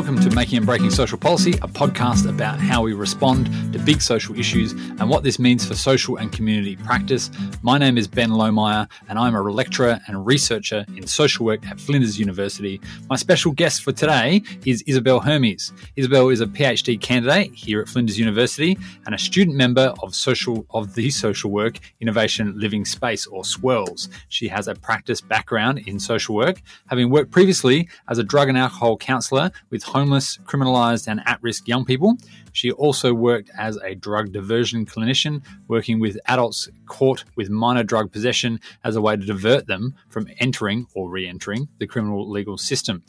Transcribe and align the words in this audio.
Welcome 0.00 0.20
to 0.20 0.34
Making 0.34 0.56
and 0.56 0.66
Breaking 0.66 0.88
Social 0.88 1.18
Policy, 1.18 1.52
a 1.60 1.68
podcast 1.68 2.26
about 2.26 2.58
how 2.58 2.82
we 2.82 2.94
respond 2.94 3.52
to 3.74 3.78
big 3.78 4.00
social 4.00 4.34
issues 4.34 4.72
and 4.72 5.10
what 5.10 5.24
this 5.24 5.38
means 5.38 5.66
for 5.66 5.74
social 5.74 6.16
and 6.16 6.32
community 6.32 6.74
practice. 6.74 7.30
My 7.60 7.76
name 7.76 7.98
is 7.98 8.08
Ben 8.08 8.30
Lohmeyer, 8.30 8.88
and 9.10 9.18
I'm 9.18 9.34
a 9.34 9.42
lecturer 9.42 10.00
and 10.06 10.24
researcher 10.24 10.86
in 10.96 11.06
social 11.06 11.44
work 11.44 11.66
at 11.66 11.78
Flinders 11.78 12.18
University. 12.18 12.80
My 13.10 13.16
special 13.16 13.52
guest 13.52 13.82
for 13.82 13.92
today 13.92 14.40
is 14.64 14.82
Isabel 14.86 15.20
Hermes. 15.20 15.70
Isabel 15.96 16.30
is 16.30 16.40
a 16.40 16.46
PhD 16.46 16.98
candidate 16.98 17.52
here 17.52 17.82
at 17.82 17.88
Flinders 17.88 18.18
University 18.18 18.78
and 19.04 19.14
a 19.14 19.18
student 19.18 19.58
member 19.58 19.92
of 20.02 20.14
social 20.14 20.64
of 20.70 20.94
the 20.94 21.10
Social 21.10 21.50
Work 21.50 21.78
Innovation 22.00 22.58
Living 22.58 22.86
Space, 22.86 23.26
or 23.26 23.44
SWIRLS. 23.44 24.08
She 24.30 24.48
has 24.48 24.66
a 24.66 24.74
practice 24.74 25.20
background 25.20 25.80
in 25.80 26.00
social 26.00 26.34
work, 26.34 26.62
having 26.88 27.10
worked 27.10 27.32
previously 27.32 27.86
as 28.08 28.16
a 28.16 28.24
drug 28.24 28.48
and 28.48 28.56
alcohol 28.56 28.96
counsellor 28.96 29.50
with 29.68 29.80
with 29.80 29.89
homeless, 29.90 30.38
criminalised, 30.44 31.08
and 31.08 31.20
at 31.26 31.42
risk 31.42 31.66
young 31.66 31.84
people. 31.84 32.16
She 32.52 32.70
also 32.70 33.12
worked 33.12 33.50
as 33.58 33.76
a 33.76 33.94
drug 33.94 34.32
diversion 34.32 34.86
clinician, 34.86 35.42
working 35.68 36.00
with 36.00 36.18
adults 36.26 36.68
caught 36.86 37.24
with 37.36 37.50
minor 37.50 37.82
drug 37.82 38.12
possession 38.12 38.60
as 38.84 38.96
a 38.96 39.00
way 39.00 39.16
to 39.16 39.24
divert 39.24 39.66
them 39.66 39.94
from 40.08 40.28
entering 40.38 40.86
or 40.94 41.08
re 41.10 41.26
entering 41.26 41.68
the 41.78 41.86
criminal 41.86 42.28
legal 42.30 42.56
system. 42.56 43.02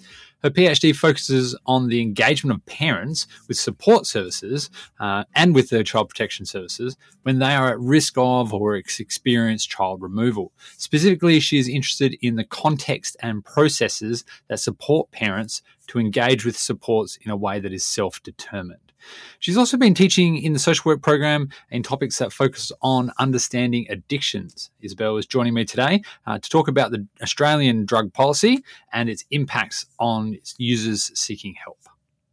Her 0.43 0.49
PhD 0.49 0.95
focuses 0.95 1.55
on 1.67 1.87
the 1.87 2.01
engagement 2.01 2.57
of 2.57 2.65
parents 2.65 3.27
with 3.47 3.57
support 3.57 4.07
services 4.07 4.71
uh, 4.99 5.23
and 5.35 5.53
with 5.53 5.69
their 5.69 5.83
child 5.83 6.09
protection 6.09 6.45
services 6.45 6.97
when 7.21 7.37
they 7.37 7.53
are 7.53 7.69
at 7.69 7.79
risk 7.79 8.17
of 8.17 8.51
or 8.53 8.75
experience 8.75 9.65
child 9.65 10.01
removal. 10.01 10.51
Specifically, 10.77 11.39
she 11.39 11.59
is 11.59 11.69
interested 11.69 12.17
in 12.21 12.37
the 12.37 12.43
context 12.43 13.15
and 13.21 13.45
processes 13.45 14.25
that 14.47 14.59
support 14.59 15.11
parents 15.11 15.61
to 15.91 15.99
engage 15.99 16.45
with 16.45 16.57
supports 16.57 17.17
in 17.21 17.31
a 17.31 17.35
way 17.35 17.59
that 17.59 17.73
is 17.73 17.83
self 17.83 18.23
determined. 18.23 18.93
She's 19.39 19.57
also 19.57 19.75
been 19.75 19.93
teaching 19.93 20.37
in 20.37 20.53
the 20.53 20.59
social 20.59 20.89
work 20.89 21.01
program 21.01 21.49
in 21.69 21.83
topics 21.83 22.17
that 22.19 22.31
focus 22.31 22.71
on 22.81 23.11
understanding 23.19 23.87
addictions. 23.89 24.71
Isabel 24.79 25.17
is 25.17 25.25
joining 25.25 25.53
me 25.53 25.65
today 25.65 26.01
uh, 26.25 26.39
to 26.39 26.49
talk 26.49 26.69
about 26.69 26.91
the 26.91 27.05
Australian 27.21 27.83
drug 27.83 28.13
policy 28.13 28.63
and 28.93 29.09
its 29.09 29.25
impacts 29.31 29.85
on 29.99 30.37
users 30.57 31.11
seeking 31.19 31.55
help. 31.55 31.77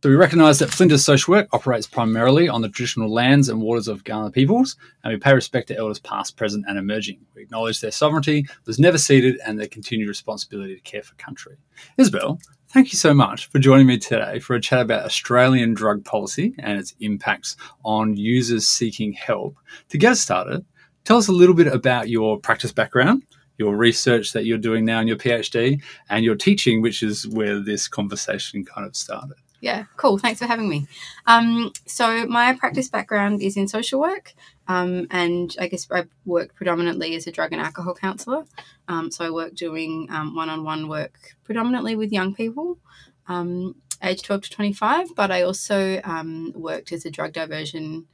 So 0.05 0.09
we 0.09 0.15
recognise 0.15 0.61
that 0.61 0.71
Flinders 0.71 1.05
Social 1.05 1.33
Work 1.33 1.49
operates 1.53 1.89
primarily 1.89 2.49
on 2.49 2.63
the 2.63 2.69
traditional 2.69 3.13
lands 3.13 3.49
and 3.49 3.61
waters 3.61 3.89
of 3.89 4.05
Kaurna 4.05 4.33
peoples, 4.33 4.77
and 5.03 5.13
we 5.13 5.19
pay 5.19 5.35
respect 5.35 5.67
to 5.69 5.77
elders 5.77 5.99
past, 5.99 6.37
present, 6.37 6.67
and 6.69 6.79
emerging. 6.79 7.19
We 7.35 7.43
acknowledge 7.43 7.81
their 7.81 7.91
sovereignty 7.91 8.47
was 8.65 8.79
never 8.79 8.97
ceded 8.97 9.41
and 9.45 9.59
their 9.59 9.67
continued 9.67 10.09
responsibility 10.09 10.77
to 10.77 10.81
care 10.83 11.03
for 11.03 11.17
country. 11.17 11.57
Isabel, 11.97 12.39
Thank 12.71 12.93
you 12.93 12.99
so 12.99 13.15
much 13.15 13.47
for 13.47 13.59
joining 13.59 13.87
me 13.87 13.97
today 13.97 14.41
for 14.41 14.55
a 14.55 14.61
chat 14.61 14.83
about 14.83 15.07
Australian 15.07 15.73
drug 15.73 16.05
policy 16.05 16.55
and 16.59 16.79
its 16.79 16.95
impacts 17.01 17.57
on 17.83 18.15
users 18.15 18.69
seeking 18.69 19.15
help. 19.15 19.57
To 19.89 19.97
get 19.97 20.13
us 20.13 20.21
started, 20.21 20.67
tell 21.05 21.17
us 21.17 21.29
a 21.29 21.33
little 21.33 21.55
bit 21.55 21.67
about 21.67 22.11
your 22.11 22.39
practice 22.39 22.71
background, 22.71 23.23
your 23.57 23.75
research 23.75 24.35
that 24.35 24.45
you're 24.45 24.59
doing 24.59 24.85
now 24.85 25.01
in 25.01 25.09
your 25.09 25.17
PhD, 25.17 25.83
and 26.11 26.27
your 26.27 26.35
teaching, 26.35 26.83
which 26.83 27.03
is 27.03 27.27
where 27.29 27.59
this 27.59 27.89
conversation 27.89 28.67
kind 28.67 28.87
of 28.87 28.95
started. 28.95 29.39
Yeah, 29.61 29.85
cool. 29.97 30.19
Thanks 30.19 30.39
for 30.39 30.47
having 30.47 30.69
me. 30.69 30.87
Um, 31.27 31.73
so, 31.85 32.27
my 32.27 32.53
practice 32.53 32.89
background 32.89 33.43
is 33.43 33.57
in 33.57 33.67
social 33.67 34.01
work, 34.01 34.35
um, 34.69 35.09
and 35.11 35.55
I 35.61 35.67
guess 35.67 35.89
I 35.91 36.05
work 36.25 36.55
predominantly 36.55 37.17
as 37.17 37.27
a 37.27 37.33
drug 37.33 37.53
and 37.53 37.61
alcohol 37.61 37.95
counsellor. 37.95 38.45
Um, 38.87 39.11
so, 39.11 39.25
I 39.25 39.31
work 39.31 39.57
doing 39.57 40.07
one 40.09 40.49
on 40.49 40.63
one 40.63 40.89
work 40.89 41.37
predominantly 41.43 41.97
with 41.97 42.13
young 42.13 42.35
people, 42.35 42.79
um, 43.27 43.75
age 44.03 44.23
12 44.23 44.43
to 44.43 44.51
25, 44.51 45.17
but 45.17 45.33
I 45.33 45.43
also 45.43 46.01
um, 46.05 46.53
worked 46.55 46.93
as 46.93 47.05
a 47.05 47.11
drug 47.11 47.33
diversion 47.33 48.07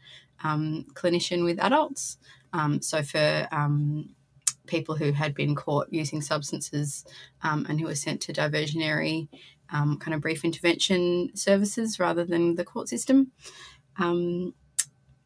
um, 0.42 0.86
clinician 0.94 1.44
with 1.44 1.58
adults. 1.62 2.16
so, 2.80 3.02
for 3.02 3.48
people 4.66 4.96
who 4.96 5.12
had 5.12 5.34
been 5.34 5.54
caught 5.54 5.92
using 5.92 6.22
substances 6.22 7.04
and 7.42 7.78
who 7.78 7.86
were 7.86 7.94
sent 7.94 8.22
to 8.22 8.32
diversionary 8.32 9.28
um, 9.70 9.98
kind 9.98 10.14
of 10.14 10.20
brief 10.20 10.44
intervention 10.44 11.30
services 11.34 11.98
rather 11.98 12.24
than 12.24 12.54
the 12.56 12.64
court 12.64 12.88
system. 12.88 13.32
Um, 13.98 14.54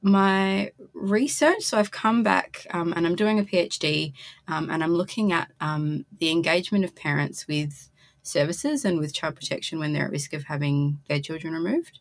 my 0.00 0.71
research, 0.94 1.62
so 1.62 1.78
I've 1.78 1.91
come 1.91 2.22
back 2.22 2.66
um, 2.71 2.93
and 2.97 3.06
I'm 3.06 3.16
doing 3.16 3.38
a 3.38 3.44
PhD 3.44 4.12
um, 4.47 4.71
and 4.71 4.84
I'm 4.84 4.94
looking 4.94 5.32
at 5.32 5.50
um, 5.60 6.06
the 6.19 6.31
engagement 6.31 6.84
of 6.84 6.94
parents 6.94 7.48
with 7.48 7.91
services 8.22 8.84
and 8.84 8.98
with 8.98 9.15
child 9.15 9.34
protection 9.34 9.78
when 9.78 9.93
they're 9.93 10.04
at 10.04 10.10
risk 10.10 10.32
of 10.32 10.44
having 10.44 11.00
their 11.09 11.21
children 11.21 11.53
removed. 11.53 11.98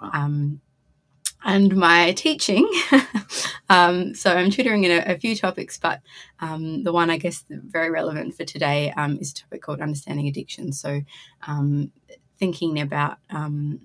Wow. 0.00 0.10
And 1.46 1.76
my 1.76 2.10
teaching. 2.12 2.68
um, 3.68 4.16
so 4.16 4.32
I'm 4.32 4.50
tutoring 4.50 4.82
in 4.82 4.90
a, 4.90 5.12
a 5.12 5.16
few 5.16 5.36
topics, 5.36 5.78
but 5.78 6.00
um, 6.40 6.82
the 6.82 6.92
one 6.92 7.08
I 7.08 7.18
guess 7.18 7.44
very 7.48 7.88
relevant 7.88 8.34
for 8.34 8.44
today 8.44 8.92
um, 8.96 9.16
is 9.20 9.30
a 9.30 9.34
topic 9.34 9.62
called 9.62 9.80
understanding 9.80 10.26
addiction. 10.26 10.72
So 10.72 11.02
um, 11.46 11.92
thinking 12.36 12.80
about 12.80 13.18
um, 13.30 13.82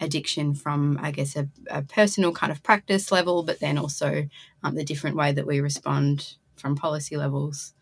addiction 0.00 0.56
from 0.56 0.98
I 1.00 1.12
guess 1.12 1.36
a, 1.36 1.48
a, 1.70 1.82
personal 1.82 2.32
kind 2.32 2.50
of 2.50 2.64
practice 2.64 3.12
level, 3.12 3.44
but 3.44 3.60
then 3.60 3.78
also 3.78 4.28
um, 4.64 4.74
the 4.74 4.84
different 4.84 5.16
way 5.16 5.30
that 5.30 5.46
we 5.46 5.60
respond 5.60 6.34
from 6.56 6.74
policy 6.74 7.16
levels 7.16 7.74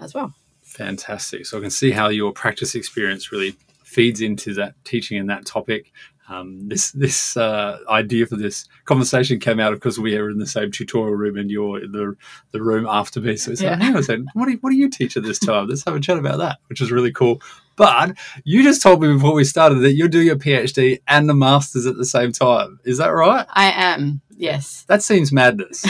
as 0.00 0.14
well. 0.14 0.34
Fantastic. 0.62 1.46
So 1.46 1.58
I 1.58 1.60
can 1.60 1.70
see 1.70 1.92
how 1.92 2.08
your 2.08 2.32
practice 2.32 2.74
experience 2.74 3.30
really 3.30 3.54
feeds 3.84 4.20
into 4.20 4.54
that 4.54 4.74
teaching 4.84 5.18
and 5.18 5.30
that 5.30 5.46
topic. 5.46 5.92
Um, 6.28 6.68
this 6.68 6.92
this 6.92 7.36
uh, 7.36 7.78
idea 7.88 8.26
for 8.26 8.36
this 8.36 8.66
conversation 8.86 9.38
came 9.38 9.60
out 9.60 9.72
of 9.72 9.80
because 9.80 9.98
we 9.98 10.18
were 10.18 10.30
in 10.30 10.38
the 10.38 10.46
same 10.46 10.70
tutorial 10.70 11.14
room 11.14 11.36
and 11.36 11.50
you're 11.50 11.84
in 11.84 11.92
the, 11.92 12.16
the 12.52 12.62
room 12.62 12.86
after 12.88 13.20
me. 13.20 13.36
So 13.36 13.52
it's 13.52 13.60
yeah. 13.60 13.72
like, 13.72 13.80
hang 13.80 13.92
on 13.94 14.00
a 14.00 14.02
second, 14.02 14.28
what 14.32 14.46
do, 14.46 14.52
you, 14.52 14.58
what 14.58 14.70
do 14.70 14.76
you 14.76 14.88
teach 14.88 15.16
at 15.16 15.22
this 15.22 15.38
time? 15.38 15.68
Let's 15.68 15.84
have 15.84 15.94
a 15.94 16.00
chat 16.00 16.16
about 16.16 16.38
that, 16.38 16.58
which 16.68 16.80
is 16.80 16.90
really 16.90 17.12
cool. 17.12 17.42
But 17.76 18.16
you 18.44 18.62
just 18.62 18.82
told 18.82 19.02
me 19.02 19.12
before 19.12 19.34
we 19.34 19.44
started 19.44 19.80
that 19.80 19.94
you're 19.94 20.08
doing 20.08 20.30
a 20.30 20.36
PhD 20.36 21.00
and 21.08 21.28
a 21.30 21.34
master's 21.34 21.86
at 21.86 21.96
the 21.96 22.04
same 22.04 22.32
time. 22.32 22.78
Is 22.84 22.98
that 22.98 23.08
right? 23.08 23.46
I 23.50 23.72
am, 23.72 24.20
yes. 24.36 24.84
That 24.88 25.02
seems 25.02 25.32
madness. 25.32 25.84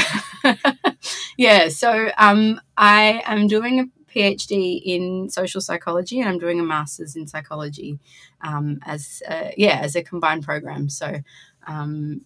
yeah, 1.37 1.69
so 1.69 2.11
um, 2.17 2.61
I 2.77 3.23
am 3.27 3.47
doing 3.47 3.81
a 3.81 3.85
PhD 4.15 4.81
in 4.85 5.29
social 5.31 5.61
psychology, 5.61 6.21
and 6.21 6.29
I'm 6.29 6.39
doing 6.39 6.61
a 6.61 6.65
master's 6.65 7.17
in 7.17 7.27
psychology 7.27 7.99
um, 8.41 8.79
as 8.85 9.23
a, 9.29 9.55
yeah 9.57 9.81
as 9.83 9.97
a 9.97 10.03
combined 10.03 10.45
program. 10.45 10.89
So. 10.89 11.21
Um, 11.67 12.21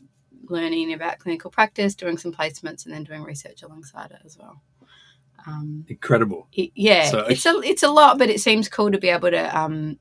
learning 0.50 0.94
about 0.94 1.19
clinical 1.19 1.50
practice, 1.50 1.94
doing 1.94 2.16
some 2.16 2.32
placements, 2.32 2.87
and 2.87 2.94
then 2.94 3.04
doing 3.04 3.22
research 3.22 3.62
alongside 3.62 4.10
it 4.10 4.21
as 4.25 4.38
well. 4.38 4.62
Um, 5.47 5.84
Incredible. 5.88 6.49
It, 6.53 6.72
yeah, 6.75 7.10
so, 7.10 7.19
it's 7.21 7.47
a 7.47 7.60
it's 7.62 7.82
a 7.82 7.91
lot, 7.91 8.19
but 8.19 8.31
it 8.31 8.41
seems 8.41 8.69
cool 8.69 8.91
to 8.91 8.99
be 8.99 9.09
able 9.09 9.31
to 9.31 9.59
um, 9.59 9.99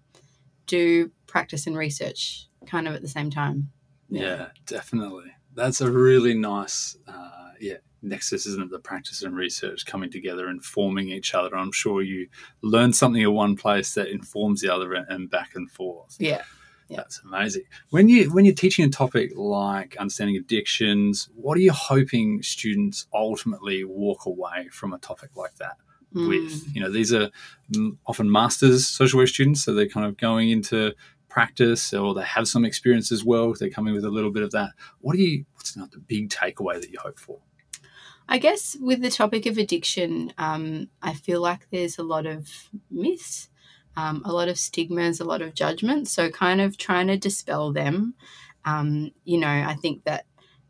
do 0.65 1.11
practice 1.27 1.67
and 1.67 1.77
research 1.77 2.47
kind 2.65 2.87
of 2.87 2.95
at 2.95 3.01
the 3.01 3.07
same 3.07 3.29
time. 3.29 3.69
Yeah, 4.09 4.21
yeah 4.21 4.47
definitely. 4.65 5.31
That's 5.53 5.81
a 5.81 5.91
really 5.91 6.35
nice, 6.35 6.97
uh, 7.07 7.46
yeah, 7.59 7.77
nexus, 8.01 8.45
isn't? 8.45 8.71
The 8.71 8.79
practice 8.79 9.21
and 9.21 9.35
research 9.35 9.85
coming 9.85 10.11
together 10.11 10.47
and 10.47 10.63
forming 10.63 11.09
each 11.09 11.33
other. 11.33 11.55
I'm 11.55 11.71
sure 11.71 12.01
you 12.01 12.27
learn 12.61 12.93
something 12.93 13.21
in 13.21 13.33
one 13.33 13.55
place 13.55 13.93
that 13.93 14.07
informs 14.07 14.61
the 14.61 14.73
other 14.73 14.93
and 14.93 15.29
back 15.29 15.51
and 15.55 15.69
forth. 15.69 16.15
Yeah. 16.19 16.43
Yeah. 16.89 16.97
That's 16.97 17.21
amazing. 17.25 17.63
When 17.89 18.07
you 18.07 18.31
when 18.33 18.45
you're 18.45 18.53
teaching 18.53 18.85
a 18.85 18.89
topic 18.89 19.31
like 19.35 19.97
understanding 19.97 20.37
addictions, 20.37 21.27
what 21.35 21.57
are 21.57 21.61
you 21.61 21.73
hoping 21.73 22.41
students 22.43 23.07
ultimately 23.13 23.83
walk 23.83 24.25
away 24.25 24.69
from 24.71 24.93
a 24.93 24.97
topic 24.97 25.35
like 25.35 25.55
that 25.57 25.75
mm. 26.13 26.29
with? 26.29 26.73
You 26.73 26.81
know, 26.81 26.91
these 26.91 27.13
are 27.13 27.29
often 28.05 28.31
masters 28.31 28.87
social 28.87 29.19
work 29.19 29.27
students, 29.27 29.65
so 29.65 29.73
they're 29.73 29.89
kind 29.89 30.05
of 30.05 30.15
going 30.15 30.49
into 30.49 30.93
practice 31.37 31.93
or 31.93 32.15
they 32.15 32.23
have 32.23 32.47
some 32.47 32.65
experience 32.65 33.11
as 33.11 33.23
well. 33.23 33.53
They're 33.53 33.69
coming 33.69 33.93
with 33.93 34.03
a 34.03 34.09
little 34.09 34.31
bit 34.31 34.41
of 34.41 34.49
that. 34.53 34.71
What 35.01 35.15
are 35.17 35.19
you? 35.19 35.45
What's 35.53 35.77
not 35.77 35.91
the 35.91 35.99
big 35.99 36.31
takeaway 36.31 36.81
that 36.81 36.89
you 36.89 36.97
hope 36.99 37.19
for? 37.19 37.37
I 38.27 38.39
guess 38.39 38.75
with 38.81 39.03
the 39.03 39.11
topic 39.11 39.45
of 39.45 39.59
addiction, 39.59 40.33
um, 40.39 40.89
I 40.99 41.13
feel 41.13 41.39
like 41.39 41.67
there's 41.71 41.99
a 41.99 42.03
lot 42.03 42.25
of 42.25 42.49
myths, 42.89 43.49
um, 43.95 44.23
a 44.25 44.33
lot 44.33 44.47
of 44.47 44.57
stigmas, 44.57 45.19
a 45.19 45.25
lot 45.25 45.43
of 45.43 45.53
judgments. 45.53 46.11
So, 46.11 46.31
kind 46.31 46.59
of 46.59 46.75
trying 46.75 47.05
to 47.05 47.17
dispel 47.17 47.71
them. 47.71 48.15
Um, 48.65 49.11
you 49.23 49.37
know, 49.37 49.47
I 49.47 49.75
think 49.75 50.05
that 50.05 50.25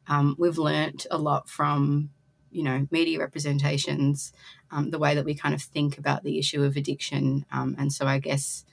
um, 0.10 0.36
we've 0.38 0.58
learnt 0.58 1.08
a 1.10 1.18
lot 1.18 1.50
from, 1.50 2.10
you 2.52 2.64
know, 2.64 2.90
media 2.92 3.20
representations, 3.20 4.34
um, 4.70 4.92
the 4.92 5.00
way 5.00 5.16
that 5.16 5.24
we 5.24 5.34
kind 5.34 5.56
of 5.56 5.62
think 5.62 5.98
about 5.98 6.24
the 6.26 6.38
issue 6.38 6.62
of 6.62 6.76
addiction. 6.76 7.46
Um, 7.54 7.74
and 7.80 7.94
so, 7.94 8.06
I 8.06 8.20
guess 8.20 8.66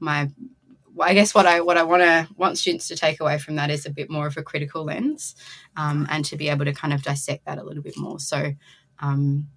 my 0.00 0.30
I 1.00 1.14
guess 1.14 1.34
what 1.34 1.46
I 1.46 1.60
what 1.60 1.76
I 1.76 1.82
want 1.82 2.02
to 2.02 2.28
want 2.36 2.58
students 2.58 2.88
to 2.88 2.96
take 2.96 3.20
away 3.20 3.38
from 3.38 3.56
that 3.56 3.70
is 3.70 3.86
a 3.86 3.90
bit 3.90 4.10
more 4.10 4.26
of 4.26 4.36
a 4.36 4.42
critical 4.42 4.84
lens, 4.84 5.34
um, 5.76 6.06
and 6.10 6.24
to 6.26 6.36
be 6.36 6.48
able 6.48 6.64
to 6.64 6.72
kind 6.72 6.92
of 6.92 7.02
dissect 7.02 7.44
that 7.46 7.58
a 7.58 7.64
little 7.64 7.82
bit 7.82 7.96
more. 7.96 8.18
So, 8.18 8.52
um, 9.00 9.48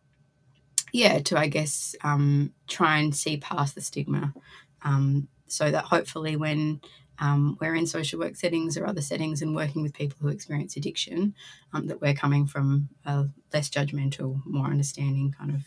yeah, 0.91 1.19
to 1.19 1.37
I 1.37 1.47
guess 1.47 1.95
um, 2.03 2.53
try 2.67 2.99
and 2.99 3.15
see 3.15 3.37
past 3.37 3.75
the 3.75 3.81
stigma, 3.81 4.33
um, 4.81 5.27
so 5.47 5.71
that 5.71 5.85
hopefully 5.85 6.35
when 6.35 6.81
um, 7.19 7.57
we're 7.59 7.75
in 7.75 7.85
social 7.85 8.19
work 8.19 8.35
settings 8.35 8.77
or 8.77 8.85
other 8.85 9.01
settings 9.01 9.41
and 9.41 9.55
working 9.55 9.81
with 9.81 9.93
people 9.93 10.17
who 10.21 10.29
experience 10.29 10.77
addiction, 10.77 11.35
um, 11.73 11.87
that 11.87 12.01
we're 12.01 12.13
coming 12.13 12.47
from 12.47 12.89
a 13.05 13.25
less 13.53 13.69
judgmental, 13.69 14.41
more 14.45 14.67
understanding 14.67 15.33
kind 15.37 15.51
of 15.51 15.61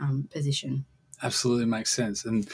um, 0.00 0.28
position. 0.32 0.84
Absolutely 1.22 1.66
makes 1.66 1.90
sense. 1.90 2.24
And 2.24 2.48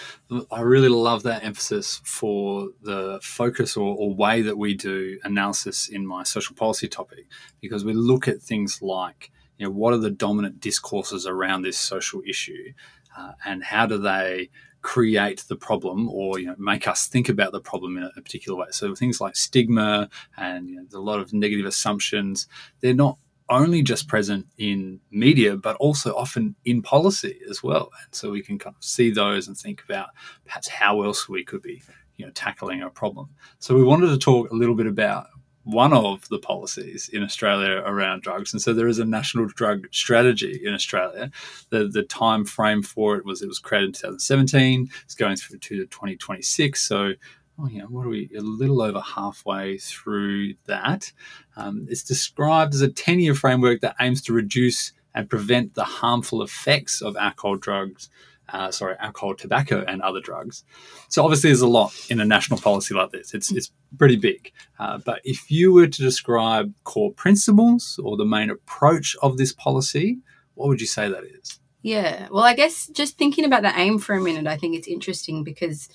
I 0.51 0.61
really 0.61 0.89
love 0.89 1.23
that 1.23 1.45
emphasis 1.45 2.01
for 2.05 2.69
the 2.83 3.21
focus 3.23 3.77
or, 3.77 3.97
or, 3.97 4.13
way 4.13 4.43
that 4.43 4.59
we 4.59 4.75
do 4.75 5.21
analysis 5.23 5.89
in 5.89 6.05
my 6.05 6.25
social 6.25 6.57
policy 6.57 6.89
topic, 6.89 7.27
because 7.61 7.85
we 7.85 7.93
look 7.93 8.27
at 8.27 8.43
things 8.43 8.83
like, 8.83 9.31
you 9.59 9.67
know, 9.67 9.71
what 9.71 9.95
are 9.95 9.99
the 9.99 10.11
dominant 10.11 10.59
discourses 10.59 11.27
around 11.27 11.63
this 11.63 11.79
social 11.79 12.23
issue 12.27 12.73
uh, 13.17 13.33
and 13.45 13.63
how 13.63 13.87
do 13.87 13.99
they 13.99 14.51
create 14.83 15.45
the 15.49 15.57
problem 15.57 16.09
or 16.11 16.39
you 16.39 16.47
know 16.47 16.55
make 16.59 16.87
us 16.87 17.09
think 17.09 17.29
about 17.29 17.51
the 17.51 17.61
problem 17.61 17.97
in 17.97 18.05
a, 18.05 18.23
particular 18.23 18.57
way 18.57 18.69
so 18.71 18.95
things 18.95 19.21
like 19.21 19.35
stigma 19.35 20.09
and 20.37 20.69
you 20.69 20.77
know, 20.77 20.87
a 20.95 21.01
lot 21.01 21.19
of 21.19 21.33
negative 21.33 21.67
assumptions 21.67 22.47
they're 22.81 22.95
not 22.95 23.19
only 23.49 23.83
just 23.83 24.09
present 24.09 24.47
in 24.59 25.01
media, 25.11 25.57
but 25.57 25.77
also 25.77 26.15
often 26.15 26.55
in 26.65 26.83
policy 26.83 27.41
as 27.49 27.63
well. 27.63 27.91
And 28.05 28.15
so 28.15 28.31
we 28.31 28.43
can 28.43 28.59
kind 28.59 28.75
of 28.77 28.83
see 28.83 29.11
those 29.11 29.49
and 29.49 29.57
think 29.57 29.83
about 29.85 30.11
perhaps 30.45 30.69
how 30.69 31.03
else 31.03 31.29
we 31.29 31.45
could 31.45 31.63
be, 31.63 31.83
you 32.17 32.27
know, 32.27 32.33
tackling 32.33 32.83
a 32.83 32.91
problem. 32.91 33.29
So 33.59 33.75
we 33.75 33.85
wanted 33.85 34.09
to 34.09 34.19
talk 34.19 34.51
a 34.51 34.55
little 34.55 34.75
bit 34.75 34.87
about 34.87 35.27
one 35.67 35.93
of 35.93 36.29
the 36.29 36.39
policies 36.39 37.11
in 37.13 37.25
Australia 37.25 37.83
around 37.85 38.23
drugs. 38.23 38.53
And 38.53 38.63
so 38.63 38.73
there 38.73 38.87
is 38.87 39.01
a 39.01 39.05
national 39.05 39.47
drug 39.49 39.89
strategy 39.93 40.61
in 40.65 40.73
Australia. 40.73 41.31
The 41.71 41.89
the 41.89 42.05
time 42.05 42.45
frame 42.45 42.83
for 42.83 43.17
it 43.17 43.25
was 43.25 43.43
it 43.43 43.49
was 43.49 43.59
created 43.59 43.89
in 43.89 43.93
2017. 43.93 44.89
It's 45.05 45.17
going 45.17 45.37
through 45.37 45.59
to 45.59 45.87
2026. 45.87 46.81
So 46.81 47.15
oh, 47.59 47.67
know, 47.67 47.87
what 47.87 48.07
are 48.07 48.11
we, 48.11 48.31
a 48.37 48.41
little 48.41 48.83
over 48.83 49.01
halfway 49.01 49.79
through 49.79 50.55
that. 50.67 51.13
Um, 51.57 51.87
it's 51.89 52.03
described 52.03 52.75
as 52.75 52.83
a 52.83 52.89
10 52.89 53.21
year 53.21 53.35
framework 53.35 53.81
that 53.81 53.97
aims 54.01 54.23
to 54.23 54.33
reduce 54.33 54.93
and 55.15 55.31
prevent 55.31 55.75
the 55.75 55.85
harmful 55.85 56.43
effects 56.43 57.01
of 57.01 57.17
alcohol, 57.17 57.57
drugs, 57.57 58.11
uh, 58.51 58.71
sorry, 58.71 58.97
alcohol, 59.01 59.35
tobacco, 59.35 59.85
and 59.89 60.03
other 60.03 60.21
drugs. 60.21 60.65
So 61.09 61.25
obviously, 61.25 61.51
there's 61.51 61.63
a 61.63 61.69
lot 61.69 61.93
in 62.11 62.21
a 62.21 62.25
national 62.25 62.61
policy 62.61 62.95
like 62.95 63.11
this. 63.11 63.35
It's 63.35 63.51
it's 63.51 63.73
pretty 63.99 64.17
big. 64.17 64.53
Uh, 64.79 64.99
but 64.99 65.21
if 65.25 65.51
you 65.51 65.73
were 65.73 65.87
to 65.87 66.03
describe 66.03 66.73
core 66.85 67.13
principles 67.13 67.99
or 68.05 68.17
the 68.17 68.25
main 68.25 68.51
approach 68.51 69.17
of 69.23 69.37
this 69.37 69.53
policy, 69.53 70.19
what 70.55 70.69
would 70.69 70.81
you 70.81 70.87
say 70.87 71.09
that 71.09 71.25
is? 71.25 71.59
Yeah, 71.83 72.29
well, 72.31 72.45
I 72.45 72.55
guess 72.55 72.89
just 72.89 73.17
thinking 73.17 73.45
about 73.45 73.63
the 73.63 73.79
aim 73.79 73.99
for 73.99 74.15
a 74.15 74.21
minute, 74.21 74.47
I 74.47 74.57
think 74.57 74.75
it's 74.75 74.89
interesting 74.89 75.45
because 75.45 75.89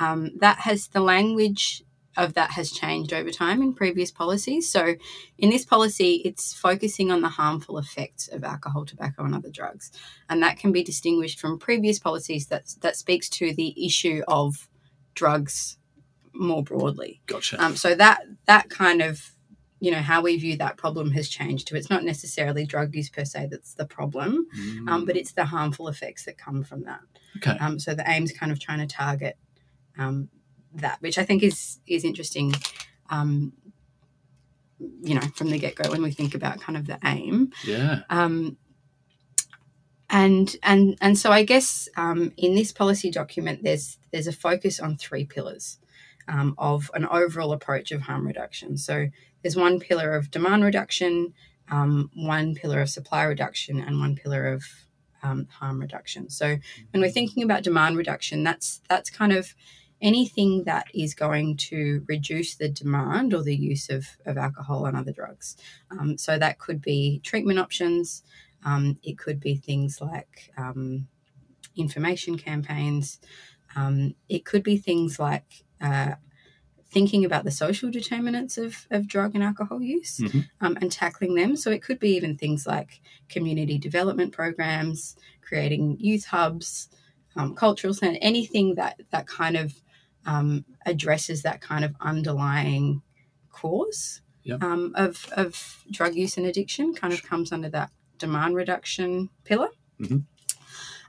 um, 0.00 0.32
that 0.40 0.58
has 0.60 0.88
the 0.88 1.00
language 1.00 1.82
of 2.18 2.34
that 2.34 2.50
has 2.50 2.72
changed 2.72 3.12
over 3.12 3.30
time 3.30 3.62
in 3.62 3.72
previous 3.72 4.10
policies. 4.10 4.70
So, 4.70 4.96
in 5.38 5.50
this 5.50 5.64
policy, 5.64 6.20
it's 6.24 6.52
focusing 6.52 7.12
on 7.12 7.22
the 7.22 7.28
harmful 7.28 7.78
effects 7.78 8.28
of 8.28 8.42
alcohol, 8.42 8.84
tobacco, 8.84 9.24
and 9.24 9.34
other 9.34 9.50
drugs, 9.50 9.92
and 10.28 10.42
that 10.42 10.58
can 10.58 10.72
be 10.72 10.82
distinguished 10.82 11.38
from 11.38 11.58
previous 11.58 11.98
policies 11.98 12.48
that 12.48 12.74
that 12.80 12.96
speaks 12.96 13.28
to 13.30 13.54
the 13.54 13.86
issue 13.86 14.22
of 14.26 14.68
drugs 15.14 15.78
more 16.34 16.62
broadly. 16.62 17.22
Gotcha. 17.26 17.62
Um, 17.62 17.76
so 17.76 17.94
that 17.94 18.22
that 18.46 18.68
kind 18.68 19.00
of 19.00 19.32
you 19.80 19.92
know 19.92 19.98
how 19.98 20.20
we 20.20 20.36
view 20.36 20.56
that 20.56 20.76
problem 20.76 21.12
has 21.12 21.28
changed 21.28 21.68
to 21.68 21.76
it's 21.76 21.88
not 21.88 22.02
necessarily 22.02 22.66
drug 22.66 22.92
use 22.96 23.08
per 23.08 23.24
se 23.24 23.46
that's 23.48 23.74
the 23.74 23.86
problem 23.86 24.48
mm. 24.58 24.88
um, 24.88 25.04
but 25.04 25.16
it's 25.16 25.30
the 25.32 25.44
harmful 25.44 25.86
effects 25.86 26.24
that 26.24 26.36
come 26.36 26.64
from 26.64 26.82
that 26.82 26.98
okay 27.36 27.56
um, 27.60 27.78
so 27.78 27.94
the 27.94 28.08
aim's 28.10 28.32
kind 28.32 28.50
of 28.50 28.58
trying 28.58 28.80
to 28.80 28.92
target 28.92 29.36
um, 29.98 30.28
that, 30.74 31.00
which 31.00 31.18
I 31.18 31.24
think 31.24 31.42
is 31.42 31.80
is 31.86 32.04
interesting. 32.04 32.54
Um, 33.10 33.52
you 34.78 35.14
know, 35.14 35.26
from 35.34 35.50
the 35.50 35.58
get 35.58 35.74
go, 35.74 35.90
when 35.90 36.02
we 36.02 36.12
think 36.12 36.34
about 36.34 36.60
kind 36.60 36.76
of 36.76 36.86
the 36.86 36.98
aim. 37.04 37.52
Yeah. 37.64 38.00
Um, 38.10 38.56
and 40.10 40.56
and 40.62 40.96
and 41.00 41.18
so 41.18 41.30
I 41.32 41.42
guess 41.42 41.88
um, 41.96 42.32
in 42.36 42.54
this 42.54 42.72
policy 42.72 43.10
document, 43.10 43.62
there's 43.62 43.98
there's 44.12 44.26
a 44.26 44.32
focus 44.32 44.80
on 44.80 44.96
three 44.96 45.24
pillars 45.24 45.78
um, 46.26 46.54
of 46.58 46.90
an 46.94 47.06
overall 47.06 47.52
approach 47.52 47.92
of 47.92 48.02
harm 48.02 48.26
reduction. 48.26 48.78
So 48.78 49.08
there's 49.42 49.56
one 49.56 49.80
pillar 49.80 50.14
of 50.14 50.30
demand 50.30 50.64
reduction, 50.64 51.34
um, 51.70 52.10
one 52.14 52.54
pillar 52.54 52.80
of 52.80 52.88
supply 52.88 53.24
reduction, 53.24 53.80
and 53.80 54.00
one 54.00 54.16
pillar 54.16 54.46
of 54.46 54.64
um, 55.22 55.46
harm 55.50 55.80
reduction. 55.80 56.30
So 56.30 56.56
when 56.90 57.00
we're 57.00 57.10
thinking 57.10 57.42
about 57.42 57.62
demand 57.62 57.96
reduction, 57.96 58.42
that's 58.44 58.80
that's 58.88 59.10
kind 59.10 59.32
of 59.32 59.54
anything 60.00 60.64
that 60.64 60.86
is 60.94 61.14
going 61.14 61.56
to 61.56 62.04
reduce 62.06 62.54
the 62.54 62.68
demand 62.68 63.34
or 63.34 63.42
the 63.42 63.56
use 63.56 63.90
of, 63.90 64.06
of 64.26 64.36
alcohol 64.36 64.86
and 64.86 64.96
other 64.96 65.12
drugs. 65.12 65.56
Um, 65.90 66.16
so 66.16 66.38
that 66.38 66.58
could 66.58 66.80
be 66.80 67.20
treatment 67.24 67.58
options, 67.58 68.22
um, 68.64 68.98
it 69.02 69.18
could 69.18 69.40
be 69.40 69.56
things 69.56 70.00
like 70.00 70.52
um, 70.56 71.08
information 71.76 72.38
campaigns, 72.38 73.18
um, 73.76 74.14
it 74.28 74.44
could 74.44 74.62
be 74.62 74.76
things 74.76 75.18
like 75.18 75.64
uh, 75.80 76.14
thinking 76.90 77.24
about 77.24 77.44
the 77.44 77.50
social 77.50 77.90
determinants 77.90 78.56
of, 78.56 78.86
of 78.90 79.06
drug 79.06 79.34
and 79.34 79.44
alcohol 79.44 79.82
use 79.82 80.18
mm-hmm. 80.18 80.40
um, 80.60 80.78
and 80.80 80.90
tackling 80.90 81.34
them. 81.34 81.54
So 81.54 81.70
it 81.70 81.82
could 81.82 81.98
be 81.98 82.16
even 82.16 82.36
things 82.36 82.66
like 82.66 83.00
community 83.28 83.78
development 83.78 84.32
programs, 84.32 85.16
creating 85.42 85.98
youth 86.00 86.26
hubs, 86.26 86.88
um, 87.36 87.54
cultural 87.54 87.94
centre, 87.94 88.18
anything 88.22 88.74
that 88.76 89.00
that 89.10 89.26
kind 89.26 89.56
of 89.56 89.74
um, 90.28 90.64
addresses 90.84 91.42
that 91.42 91.62
kind 91.62 91.84
of 91.84 91.96
underlying 92.00 93.00
cause 93.50 94.20
yep. 94.44 94.62
um, 94.62 94.92
of, 94.94 95.26
of 95.32 95.82
drug 95.90 96.14
use 96.14 96.36
and 96.36 96.46
addiction 96.46 96.94
kind 96.94 97.14
of 97.14 97.22
comes 97.22 97.50
under 97.50 97.70
that 97.70 97.90
demand 98.18 98.54
reduction 98.54 99.30
pillar. 99.44 99.70
Mm-hmm. 99.98 100.18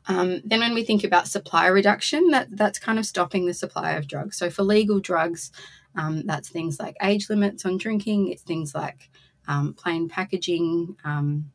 Um, 0.08 0.42
then 0.46 0.62
when 0.62 0.74
we 0.74 0.86
think 0.86 1.04
about 1.04 1.28
supply 1.28 1.68
reduction, 1.68 2.30
that 2.30 2.48
that's 2.52 2.80
kind 2.80 2.98
of 2.98 3.06
stopping 3.06 3.46
the 3.46 3.54
supply 3.54 3.92
of 3.92 4.08
drugs. 4.08 4.38
So 4.38 4.50
for 4.50 4.64
legal 4.64 5.02
drugs, 5.02 5.52
um, 5.96 6.26
that's 6.26 6.48
things 6.48 6.80
like 6.80 6.96
age 7.04 7.30
limits 7.30 7.66
on 7.66 7.78
drinking. 7.78 8.30
It's 8.30 8.42
things 8.42 8.74
like 8.74 9.10
um, 9.50 9.74
plain 9.74 10.08
packaging 10.08 10.96
um, 11.04 11.52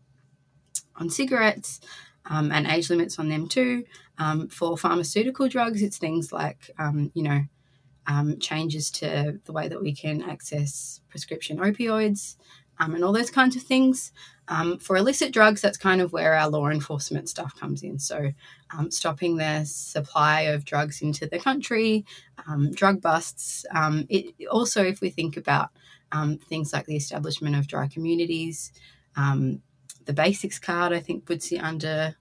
on 0.96 1.08
cigarettes 1.08 1.80
um, 2.26 2.52
and 2.52 2.66
age 2.66 2.90
limits 2.90 3.18
on 3.18 3.30
them 3.30 3.48
too. 3.48 3.84
Um, 4.18 4.48
for 4.48 4.76
pharmaceutical 4.76 5.48
drugs, 5.48 5.82
it's 5.82 5.98
things 5.98 6.30
like 6.30 6.70
you 7.14 7.22
know 7.22 7.44
um, 8.06 8.38
changes 8.38 8.90
to 8.90 9.40
the 9.44 9.52
way 9.52 9.68
that 9.68 9.82
we 9.82 9.94
can 9.94 10.22
access 10.22 11.00
prescription 11.08 11.58
opioids 11.58 12.36
um, 12.78 12.94
and 12.94 13.04
all 13.04 13.12
those 13.12 13.30
kinds 13.30 13.56
of 13.56 13.62
things. 13.62 14.12
Um, 14.48 14.78
for 14.78 14.96
illicit 14.96 15.32
drugs, 15.32 15.62
that's 15.62 15.78
kind 15.78 16.00
of 16.02 16.12
where 16.12 16.34
our 16.34 16.48
law 16.48 16.68
enforcement 16.68 17.28
stuff 17.28 17.58
comes 17.58 17.82
in. 17.82 17.98
So, 17.98 18.32
um, 18.76 18.90
stopping 18.90 19.36
the 19.36 19.64
supply 19.64 20.42
of 20.42 20.64
drugs 20.64 21.00
into 21.00 21.26
the 21.26 21.38
country, 21.38 22.04
um, 22.46 22.70
drug 22.72 23.00
busts. 23.00 23.64
Um, 23.70 24.06
it 24.10 24.34
also, 24.48 24.84
if 24.84 25.00
we 25.00 25.10
think 25.10 25.36
about 25.36 25.70
things 26.48 26.72
like 26.72 26.86
the 26.86 26.94
establishment 26.94 27.56
of 27.56 27.66
dry 27.66 27.88
communities, 27.88 28.72
the 29.16 30.12
basics 30.12 30.58
card, 30.58 30.92
I 30.92 31.00
think, 31.00 31.28
would 31.28 31.42
sit 31.42 31.62
under 31.62 32.14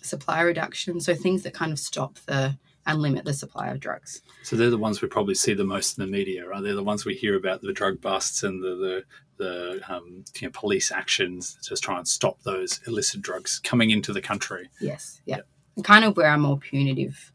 supply 0.00 0.40
reduction. 0.40 1.00
So, 1.00 1.14
things 1.14 1.42
that 1.42 1.52
kind 1.52 1.72
of 1.72 1.78
stop 1.78 2.18
the 2.26 2.56
and 2.86 3.00
limit 3.00 3.24
the 3.24 3.32
supply 3.32 3.68
of 3.68 3.80
drugs. 3.80 4.22
So 4.42 4.56
they're 4.56 4.70
the 4.70 4.78
ones 4.78 5.00
we 5.00 5.08
probably 5.08 5.34
see 5.34 5.54
the 5.54 5.64
most 5.64 5.98
in 5.98 6.04
the 6.04 6.10
media, 6.10 6.46
right? 6.46 6.62
They're 6.62 6.74
the 6.74 6.82
ones 6.82 7.04
we 7.04 7.14
hear 7.14 7.36
about 7.36 7.62
the 7.62 7.72
drug 7.72 8.00
busts 8.00 8.42
and 8.42 8.62
the 8.62 9.04
the, 9.38 9.44
the 9.44 9.94
um, 9.94 10.24
you 10.38 10.48
know, 10.48 10.52
police 10.52 10.92
actions 10.92 11.56
to 11.62 11.76
try 11.76 11.98
and 11.98 12.06
stop 12.06 12.42
those 12.42 12.80
illicit 12.86 13.22
drugs 13.22 13.58
coming 13.58 13.90
into 13.90 14.12
the 14.12 14.20
country. 14.20 14.68
Yes, 14.80 15.20
yeah, 15.24 15.36
yep. 15.76 15.84
kind 15.84 16.04
of 16.04 16.16
where 16.16 16.28
our 16.28 16.38
more 16.38 16.58
punitive, 16.58 17.32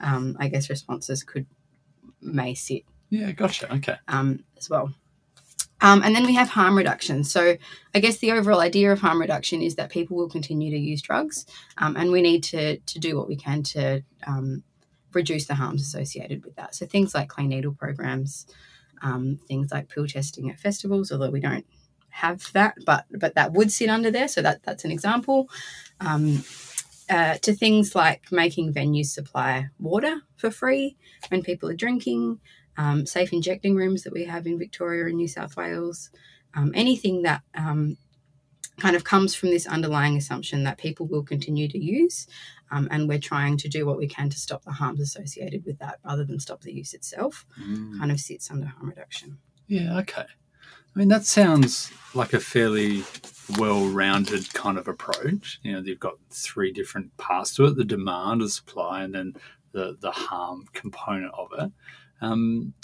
um, 0.00 0.36
I 0.38 0.48
guess, 0.48 0.68
responses 0.68 1.24
could 1.24 1.46
may 2.20 2.54
sit. 2.54 2.84
Yeah, 3.08 3.32
gotcha. 3.32 3.72
Okay. 3.74 3.96
Um, 4.06 4.44
as 4.56 4.70
well. 4.70 4.94
Um, 5.82 6.02
and 6.02 6.14
then 6.14 6.26
we 6.26 6.34
have 6.34 6.50
harm 6.50 6.76
reduction. 6.76 7.24
So, 7.24 7.56
I 7.94 8.00
guess 8.00 8.18
the 8.18 8.32
overall 8.32 8.60
idea 8.60 8.92
of 8.92 9.00
harm 9.00 9.20
reduction 9.20 9.62
is 9.62 9.76
that 9.76 9.90
people 9.90 10.16
will 10.16 10.28
continue 10.28 10.70
to 10.70 10.78
use 10.78 11.00
drugs, 11.00 11.46
um, 11.78 11.96
and 11.96 12.10
we 12.10 12.20
need 12.20 12.42
to 12.44 12.78
to 12.78 12.98
do 12.98 13.16
what 13.16 13.28
we 13.28 13.36
can 13.36 13.62
to 13.62 14.02
um, 14.26 14.62
reduce 15.12 15.46
the 15.46 15.54
harms 15.54 15.82
associated 15.82 16.44
with 16.44 16.56
that. 16.56 16.74
So 16.74 16.86
things 16.86 17.14
like 17.14 17.28
clean 17.28 17.48
needle 17.48 17.74
programs, 17.74 18.46
um, 19.02 19.38
things 19.48 19.70
like 19.70 19.88
pill 19.88 20.06
testing 20.06 20.50
at 20.50 20.58
festivals, 20.58 21.10
although 21.10 21.30
we 21.30 21.40
don't 21.40 21.66
have 22.10 22.50
that, 22.52 22.74
but 22.84 23.06
but 23.10 23.34
that 23.34 23.52
would 23.52 23.72
sit 23.72 23.88
under 23.88 24.10
there. 24.10 24.28
So 24.28 24.42
that 24.42 24.62
that's 24.62 24.84
an 24.84 24.90
example. 24.90 25.48
Um, 26.00 26.42
uh, 27.08 27.34
to 27.38 27.52
things 27.52 27.96
like 27.96 28.30
making 28.30 28.72
venues 28.72 29.06
supply 29.06 29.68
water 29.80 30.20
for 30.36 30.50
free 30.50 30.96
when 31.28 31.42
people 31.42 31.68
are 31.68 31.74
drinking, 31.74 32.38
um, 32.76 33.04
safe 33.04 33.32
injecting 33.32 33.74
rooms 33.74 34.04
that 34.04 34.12
we 34.12 34.24
have 34.24 34.46
in 34.46 34.58
Victoria 34.58 35.06
and 35.06 35.16
New 35.16 35.26
South 35.26 35.56
Wales, 35.56 36.10
um, 36.54 36.70
anything 36.74 37.22
that 37.22 37.42
um, 37.56 37.96
kind 38.80 38.96
of 38.96 39.04
comes 39.04 39.34
from 39.34 39.50
this 39.50 39.66
underlying 39.66 40.16
assumption 40.16 40.64
that 40.64 40.78
people 40.78 41.06
will 41.06 41.22
continue 41.22 41.68
to 41.68 41.78
use. 41.78 42.26
Um, 42.72 42.88
and 42.90 43.08
we're 43.08 43.18
trying 43.18 43.56
to 43.58 43.68
do 43.68 43.84
what 43.84 43.98
we 43.98 44.06
can 44.06 44.30
to 44.30 44.38
stop 44.38 44.64
the 44.64 44.70
harms 44.72 45.00
associated 45.00 45.64
with 45.64 45.78
that 45.80 45.98
rather 46.04 46.24
than 46.24 46.38
stop 46.38 46.60
the 46.62 46.72
use 46.72 46.94
itself, 46.94 47.44
Mm. 47.60 47.98
kind 47.98 48.12
of 48.12 48.20
sits 48.20 48.50
under 48.50 48.66
harm 48.66 48.88
reduction. 48.88 49.38
Yeah, 49.66 49.98
okay. 49.98 50.22
I 50.22 50.98
mean, 50.98 51.08
that 51.08 51.24
sounds 51.24 51.90
like 52.14 52.32
a 52.32 52.40
fairly 52.40 53.04
well 53.58 53.86
rounded 53.88 54.52
kind 54.54 54.78
of 54.78 54.88
approach. 54.88 55.60
You 55.62 55.72
know, 55.72 55.80
you've 55.80 56.00
got 56.00 56.14
three 56.30 56.72
different 56.72 57.16
parts 57.16 57.54
to 57.56 57.64
it 57.66 57.76
the 57.76 57.84
demand, 57.84 58.40
the 58.40 58.48
supply, 58.48 59.02
and 59.02 59.14
then 59.14 59.34
the, 59.72 59.96
the 60.00 60.10
harm 60.10 60.66
component 60.72 61.32
of 61.34 61.48
it. 61.58 61.72
Um, 62.20 62.74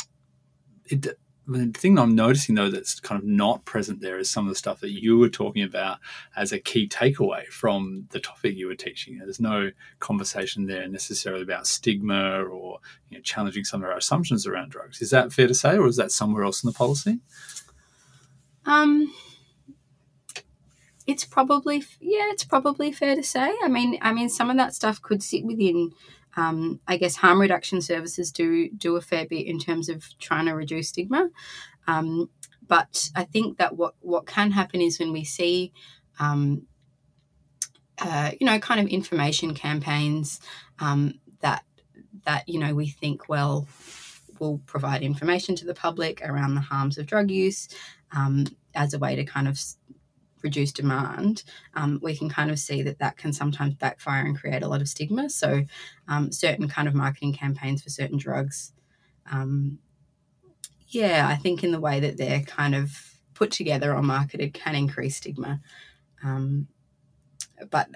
it 0.86 1.18
the 1.48 1.70
thing 1.72 1.98
I'm 1.98 2.14
noticing 2.14 2.56
though 2.56 2.70
that's 2.70 2.98
kind 2.98 3.20
of 3.20 3.26
not 3.26 3.64
present 3.64 4.00
there 4.00 4.18
is 4.18 4.28
some 4.28 4.46
of 4.46 4.48
the 4.48 4.58
stuff 4.58 4.80
that 4.80 4.90
you 4.90 5.16
were 5.18 5.28
talking 5.28 5.62
about 5.62 5.98
as 6.36 6.52
a 6.52 6.58
key 6.58 6.88
takeaway 6.88 7.46
from 7.46 8.06
the 8.10 8.20
topic 8.20 8.56
you 8.56 8.66
were 8.66 8.74
teaching. 8.74 9.18
There's 9.18 9.40
no 9.40 9.70
conversation 10.00 10.66
there 10.66 10.88
necessarily 10.88 11.42
about 11.42 11.66
stigma 11.66 12.42
or 12.42 12.80
you 13.10 13.18
know, 13.18 13.22
challenging 13.22 13.64
some 13.64 13.82
of 13.82 13.88
our 13.88 13.96
assumptions 13.96 14.46
around 14.46 14.70
drugs. 14.70 15.00
Is 15.00 15.10
that 15.10 15.32
fair 15.32 15.46
to 15.46 15.54
say, 15.54 15.76
or 15.76 15.86
is 15.86 15.96
that 15.96 16.10
somewhere 16.10 16.42
else 16.42 16.64
in 16.64 16.68
the 16.68 16.74
policy? 16.74 17.20
Um, 18.64 19.14
it's 21.06 21.24
probably 21.24 21.84
yeah, 22.00 22.30
it's 22.32 22.44
probably 22.44 22.90
fair 22.90 23.14
to 23.14 23.22
say. 23.22 23.54
I 23.62 23.68
mean, 23.68 23.98
I 24.02 24.12
mean, 24.12 24.28
some 24.28 24.50
of 24.50 24.56
that 24.56 24.74
stuff 24.74 25.00
could 25.00 25.22
sit 25.22 25.44
within. 25.44 25.92
Um, 26.36 26.80
I 26.86 26.96
guess 26.96 27.16
harm 27.16 27.40
reduction 27.40 27.80
services 27.80 28.30
do 28.30 28.68
do 28.70 28.96
a 28.96 29.00
fair 29.00 29.26
bit 29.26 29.46
in 29.46 29.58
terms 29.58 29.88
of 29.88 30.04
trying 30.18 30.46
to 30.46 30.52
reduce 30.52 30.88
stigma. 30.88 31.30
Um, 31.86 32.30
but 32.66 33.10
I 33.14 33.24
think 33.24 33.58
that 33.58 33.76
what 33.76 33.94
what 34.00 34.26
can 34.26 34.50
happen 34.50 34.80
is 34.80 34.98
when 34.98 35.12
we 35.12 35.24
see, 35.24 35.72
um, 36.18 36.66
uh, 37.98 38.32
you 38.38 38.46
know, 38.46 38.58
kind 38.58 38.80
of 38.80 38.88
information 38.88 39.54
campaigns 39.54 40.40
um, 40.78 41.14
that 41.40 41.64
that 42.24 42.48
you 42.48 42.58
know 42.58 42.74
we 42.74 42.88
think 42.88 43.28
well 43.28 43.66
will 44.38 44.58
provide 44.66 45.02
information 45.02 45.56
to 45.56 45.64
the 45.64 45.74
public 45.74 46.20
around 46.22 46.54
the 46.54 46.60
harms 46.60 46.98
of 46.98 47.06
drug 47.06 47.30
use 47.30 47.68
um, 48.14 48.44
as 48.74 48.92
a 48.92 48.98
way 48.98 49.16
to 49.16 49.24
kind 49.24 49.48
of 49.48 49.58
reduce 50.46 50.72
demand, 50.72 51.42
um, 51.74 51.98
we 52.02 52.16
can 52.16 52.28
kind 52.28 52.50
of 52.50 52.58
see 52.58 52.82
that 52.82 52.98
that 53.00 53.16
can 53.16 53.32
sometimes 53.32 53.74
backfire 53.74 54.24
and 54.24 54.38
create 54.40 54.62
a 54.62 54.68
lot 54.68 54.80
of 54.80 54.88
stigma. 54.88 55.28
So, 55.28 55.50
um, 56.08 56.32
certain 56.32 56.68
kind 56.68 56.88
of 56.88 56.94
marketing 56.94 57.32
campaigns 57.34 57.82
for 57.82 57.90
certain 57.90 58.18
drugs, 58.26 58.72
um, 59.30 59.78
yeah, 60.88 61.26
I 61.28 61.36
think 61.36 61.64
in 61.64 61.72
the 61.72 61.80
way 61.80 62.00
that 62.00 62.16
they're 62.16 62.42
kind 62.42 62.74
of 62.74 62.86
put 63.34 63.50
together 63.50 63.94
or 63.94 64.02
marketed 64.02 64.54
can 64.54 64.74
increase 64.74 65.16
stigma. 65.16 65.60
Um, 66.24 66.68
but 67.70 67.88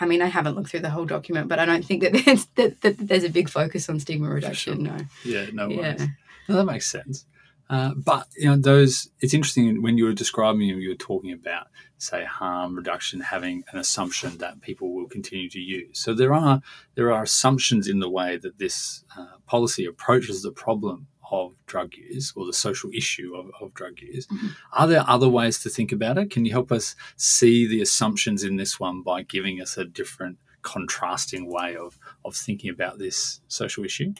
I 0.00 0.06
mean, 0.06 0.22
I 0.22 0.26
haven't 0.26 0.54
looked 0.56 0.68
through 0.70 0.80
the 0.86 0.90
whole 0.90 1.06
document, 1.06 1.48
but 1.48 1.58
I 1.58 1.64
don't 1.64 1.84
think 1.84 2.02
that 2.02 2.12
there's 2.24 2.46
that, 2.56 2.80
that 2.82 2.96
there's 2.98 3.24
a 3.24 3.30
big 3.30 3.48
focus 3.48 3.88
on 3.88 4.00
stigma 4.00 4.28
reduction. 4.28 4.82
No. 4.82 4.96
Yeah, 5.24 5.46
no 5.52 5.68
Yeah. 5.68 5.76
worries. 5.76 6.08
No, 6.48 6.56
that 6.56 6.64
makes 6.64 6.86
sense. 6.90 7.26
Uh, 7.70 7.94
but 7.94 8.26
you 8.36 8.48
know, 8.48 8.56
those 8.56 9.10
it's 9.20 9.34
interesting 9.34 9.82
when 9.82 9.96
you 9.98 10.04
were 10.04 10.12
describing, 10.12 10.62
you 10.62 10.88
were 10.88 10.94
talking 10.94 11.32
about, 11.32 11.68
say, 11.98 12.24
harm 12.24 12.76
reduction 12.76 13.20
having 13.20 13.64
an 13.72 13.78
assumption 13.78 14.38
that 14.38 14.60
people 14.60 14.94
will 14.94 15.08
continue 15.08 15.48
to 15.48 15.60
use. 15.60 15.98
So 15.98 16.14
there 16.14 16.34
are 16.34 16.60
there 16.94 17.12
are 17.12 17.22
assumptions 17.22 17.88
in 17.88 18.00
the 18.00 18.10
way 18.10 18.36
that 18.36 18.58
this 18.58 19.04
uh, 19.16 19.38
policy 19.46 19.86
approaches 19.86 20.42
the 20.42 20.52
problem 20.52 21.06
of 21.30 21.54
drug 21.66 21.94
use 21.96 22.32
or 22.36 22.44
the 22.44 22.52
social 22.52 22.90
issue 22.92 23.34
of, 23.34 23.50
of 23.60 23.72
drug 23.72 24.00
use. 24.00 24.26
Mhm. 24.26 24.50
Are 24.72 24.86
there 24.86 25.04
other 25.08 25.28
ways 25.28 25.58
to 25.62 25.70
think 25.70 25.90
about 25.90 26.18
it? 26.18 26.30
Can 26.30 26.44
you 26.44 26.52
help 26.52 26.70
us 26.70 26.94
see 27.16 27.66
the 27.66 27.80
assumptions 27.80 28.44
in 28.44 28.56
this 28.56 28.78
one 28.78 29.02
by 29.02 29.22
giving 29.22 29.60
us 29.60 29.78
a 29.78 29.84
different 29.84 30.38
contrasting 30.62 31.50
way 31.50 31.76
of, 31.76 31.98
of 32.24 32.36
thinking 32.36 32.70
about 32.70 32.98
this 32.98 33.40
social 33.48 33.84
issue? 33.84 34.12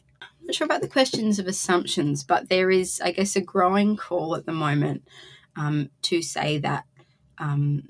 I'm 0.45 0.49
not 0.49 0.57
sure 0.57 0.67
about 0.67 0.83
the 0.83 0.89
questions 0.89 1.39
of 1.39 1.47
assumptions, 1.47 2.23
but 2.23 2.51
there 2.51 2.71
is, 2.71 3.01
I 3.03 3.13
guess, 3.13 3.35
a 3.35 3.41
growing 3.41 3.97
call 3.97 4.37
at 4.37 4.45
the 4.45 4.53
moment 4.53 5.09
um, 5.57 5.89
to 6.03 6.21
say 6.21 6.59
that 6.59 6.85
um, 7.39 7.89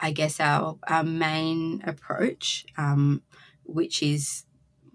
I 0.00 0.10
guess 0.10 0.40
our, 0.40 0.76
our 0.88 1.04
main 1.04 1.80
approach, 1.86 2.66
um, 2.76 3.22
which 3.62 4.02
is, 4.02 4.46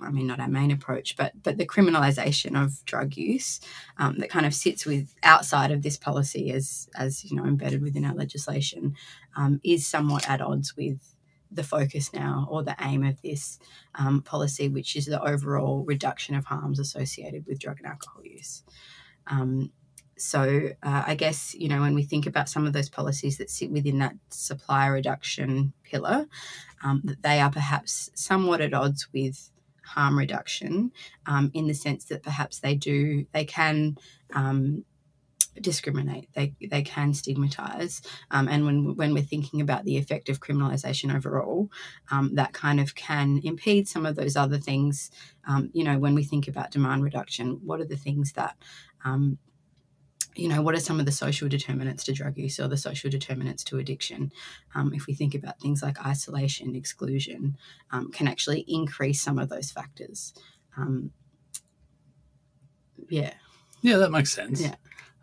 I 0.01 0.11
mean, 0.11 0.27
not 0.27 0.41
our 0.41 0.49
main 0.49 0.69
approach, 0.69 1.15
but 1.15 1.31
but 1.41 1.57
the 1.57 1.65
criminalisation 1.65 2.61
of 2.61 2.83
drug 2.83 3.15
use 3.15 3.61
um, 3.97 4.17
that 4.17 4.29
kind 4.29 4.45
of 4.45 4.53
sits 4.53 4.85
with 4.85 5.15
outside 5.23 5.71
of 5.71 5.81
this 5.81 5.95
policy 5.95 6.51
as 6.51 6.89
as 6.93 7.23
you 7.23 7.37
know 7.37 7.45
embedded 7.45 7.81
within 7.81 8.03
our 8.03 8.15
legislation, 8.15 8.97
um, 9.37 9.61
is 9.63 9.87
somewhat 9.87 10.29
at 10.29 10.41
odds 10.41 10.75
with 10.75 11.15
the 11.51 11.63
focus 11.63 12.13
now 12.13 12.47
or 12.49 12.63
the 12.63 12.75
aim 12.81 13.03
of 13.03 13.21
this 13.21 13.59
um, 13.95 14.21
policy, 14.21 14.69
which 14.69 14.95
is 14.95 15.05
the 15.05 15.21
overall 15.21 15.83
reduction 15.85 16.35
of 16.35 16.45
harms 16.45 16.79
associated 16.79 17.45
with 17.47 17.59
drug 17.59 17.77
and 17.79 17.87
alcohol 17.87 18.23
use. 18.23 18.63
Um, 19.27 19.71
so 20.17 20.69
uh, 20.83 21.03
I 21.07 21.15
guess 21.15 21.55
you 21.55 21.69
know 21.69 21.81
when 21.81 21.95
we 21.95 22.03
think 22.03 22.27
about 22.27 22.49
some 22.49 22.67
of 22.67 22.73
those 22.73 22.89
policies 22.89 23.37
that 23.37 23.49
sit 23.49 23.71
within 23.71 23.99
that 23.99 24.15
supply 24.29 24.87
reduction 24.87 25.73
pillar, 25.83 26.27
um, 26.83 27.01
that 27.05 27.23
they 27.23 27.39
are 27.39 27.51
perhaps 27.51 28.09
somewhat 28.13 28.61
at 28.61 28.73
odds 28.73 29.07
with 29.13 29.49
harm 29.85 30.17
reduction, 30.17 30.91
um, 31.25 31.51
in 31.53 31.67
the 31.67 31.73
sense 31.73 32.05
that 32.05 32.21
perhaps 32.21 32.59
they 32.59 32.75
do 32.75 33.25
they 33.31 33.45
can. 33.45 33.97
Um, 34.33 34.85
discriminate. 35.61 36.29
They 36.33 36.53
they 36.69 36.81
can 36.81 37.13
stigmatize 37.13 38.01
um, 38.31 38.47
and 38.47 38.65
when 38.65 38.95
when 38.95 39.13
we're 39.13 39.23
thinking 39.23 39.61
about 39.61 39.85
the 39.85 39.97
effect 39.97 40.29
of 40.29 40.39
criminalization 40.39 41.13
overall 41.15 41.69
um, 42.11 42.35
that 42.35 42.53
kind 42.53 42.79
of 42.79 42.95
can 42.95 43.41
impede 43.43 43.87
some 43.87 44.05
of 44.05 44.15
those 44.15 44.35
other 44.35 44.57
things. 44.57 45.11
Um, 45.47 45.69
you 45.73 45.83
know 45.83 45.97
when 45.99 46.15
we 46.15 46.23
think 46.23 46.47
about 46.47 46.71
demand 46.71 47.03
reduction 47.03 47.59
what 47.63 47.81
are 47.81 47.85
the 47.85 47.97
things 47.97 48.33
that 48.33 48.55
um, 49.05 49.37
you 50.35 50.47
know 50.47 50.61
what 50.61 50.75
are 50.75 50.79
some 50.79 50.99
of 50.99 51.05
the 51.05 51.11
social 51.11 51.49
determinants 51.49 52.03
to 52.05 52.13
drug 52.13 52.37
use 52.37 52.59
or 52.59 52.67
the 52.67 52.77
social 52.77 53.09
determinants 53.09 53.63
to 53.65 53.77
addiction? 53.79 54.31
Um, 54.75 54.93
if 54.93 55.07
we 55.07 55.13
think 55.13 55.35
about 55.35 55.59
things 55.59 55.81
like 55.81 56.05
isolation 56.05 56.75
exclusion 56.75 57.57
um, 57.91 58.11
can 58.11 58.27
actually 58.27 58.65
increase 58.67 59.21
some 59.21 59.39
of 59.39 59.49
those 59.49 59.71
factors. 59.71 60.33
Um, 60.77 61.11
yeah. 63.09 63.33
Yeah, 63.81 63.97
that 63.97 64.11
makes 64.11 64.31
sense. 64.31 64.61
Yeah. 64.61 64.75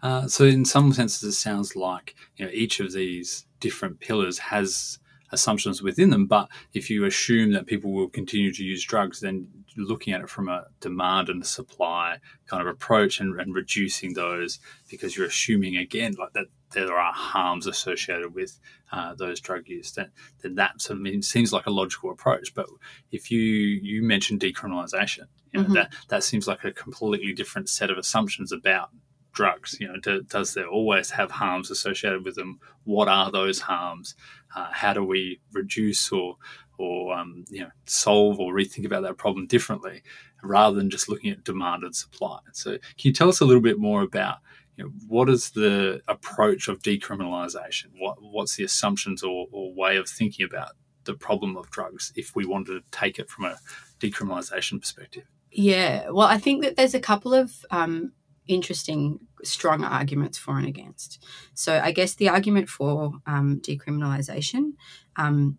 Uh, 0.02 0.28
so 0.28 0.44
in 0.44 0.64
some 0.64 0.92
senses, 0.92 1.22
it 1.22 1.32
sounds 1.32 1.74
like 1.76 2.14
you 2.36 2.44
know 2.44 2.50
each 2.52 2.80
of 2.80 2.92
these 2.92 3.46
different 3.60 4.00
pillars 4.00 4.38
has 4.38 4.98
assumptions 5.32 5.82
within 5.82 6.10
them. 6.10 6.26
But 6.26 6.48
if 6.72 6.88
you 6.88 7.04
assume 7.04 7.52
that 7.52 7.66
people 7.66 7.92
will 7.92 8.08
continue 8.08 8.52
to 8.52 8.62
use 8.64 8.84
drugs, 8.84 9.20
then 9.20 9.48
looking 9.76 10.12
at 10.14 10.20
it 10.20 10.30
from 10.30 10.48
a 10.48 10.66
demand 10.80 11.28
and 11.28 11.44
supply 11.44 12.18
kind 12.46 12.62
of 12.62 12.68
approach 12.68 13.20
and, 13.20 13.38
and 13.40 13.54
reducing 13.54 14.14
those 14.14 14.58
because 14.88 15.16
you're 15.16 15.26
assuming 15.26 15.76
again 15.76 16.14
like 16.18 16.32
that 16.32 16.46
there 16.72 16.96
are 16.98 17.12
harms 17.12 17.66
associated 17.66 18.34
with 18.34 18.58
uh, 18.92 19.14
those 19.14 19.40
drug 19.40 19.66
use. 19.68 19.92
Then, 19.92 20.10
then 20.42 20.54
that 20.56 20.80
sort 20.80 20.96
of 20.98 21.02
means, 21.02 21.28
seems 21.28 21.52
like 21.52 21.66
a 21.66 21.70
logical 21.70 22.10
approach. 22.10 22.54
But 22.54 22.66
if 23.10 23.30
you 23.30 23.40
you 23.40 24.02
mentioned 24.02 24.40
decriminalisation, 24.40 25.26
you 25.52 25.62
know, 25.62 25.68
Mhm. 25.68 25.74
that 25.74 25.92
that 26.08 26.24
seems 26.24 26.46
like 26.46 26.64
a 26.64 26.72
completely 26.72 27.32
different 27.32 27.68
set 27.68 27.90
of 27.90 27.98
assumptions 27.98 28.52
about 28.52 28.90
drugs. 29.36 29.76
You 29.78 29.88
know, 29.88 30.00
do, 30.00 30.22
does 30.22 30.54
there 30.54 30.66
always 30.66 31.10
have 31.10 31.30
harms 31.30 31.70
associated 31.70 32.24
with 32.24 32.34
them? 32.34 32.58
What 32.84 33.06
are 33.06 33.30
those 33.30 33.60
harms? 33.60 34.16
Uh, 34.56 34.68
how 34.72 34.92
do 34.92 35.04
we 35.04 35.40
reduce 35.52 36.10
or 36.10 36.36
or 36.78 37.16
um, 37.16 37.44
you 37.48 37.60
know 37.60 37.70
solve 37.84 38.40
or 38.40 38.52
rethink 38.52 38.84
about 38.84 39.02
that 39.02 39.18
problem 39.18 39.46
differently, 39.46 40.02
rather 40.42 40.76
than 40.76 40.90
just 40.90 41.08
looking 41.08 41.30
at 41.30 41.44
demand 41.44 41.84
and 41.84 41.94
supply? 41.94 42.40
So, 42.52 42.72
can 42.72 42.80
you 42.98 43.12
tell 43.12 43.28
us 43.28 43.40
a 43.40 43.44
little 43.44 43.62
bit 43.62 43.78
more 43.78 44.02
about 44.02 44.38
you 44.76 44.84
know, 44.84 44.90
what 45.06 45.28
is 45.28 45.50
the 45.50 46.00
approach 46.08 46.68
of 46.68 46.82
decriminalisation? 46.82 47.86
What 47.98 48.16
what's 48.20 48.56
the 48.56 48.64
assumptions 48.64 49.22
or, 49.22 49.46
or 49.52 49.72
way 49.74 49.96
of 49.96 50.08
thinking 50.08 50.44
about 50.44 50.70
the 51.04 51.14
problem 51.14 51.56
of 51.56 51.70
drugs 51.70 52.12
if 52.16 52.34
we 52.34 52.44
wanted 52.44 52.72
to 52.72 52.98
take 52.98 53.18
it 53.18 53.30
from 53.30 53.44
a 53.44 53.58
decriminalisation 54.00 54.80
perspective? 54.80 55.24
Yeah, 55.50 56.10
well, 56.10 56.26
I 56.26 56.38
think 56.38 56.62
that 56.62 56.76
there's 56.76 56.94
a 56.94 57.00
couple 57.00 57.32
of 57.32 57.64
um, 57.70 58.12
interesting, 58.48 59.20
strong 59.42 59.84
arguments 59.84 60.38
for 60.38 60.58
and 60.58 60.66
against. 60.66 61.24
So, 61.54 61.80
I 61.82 61.92
guess 61.92 62.14
the 62.14 62.28
argument 62.28 62.68
for 62.68 63.12
um, 63.26 63.60
decriminalisation 63.60 64.72
um, 65.16 65.58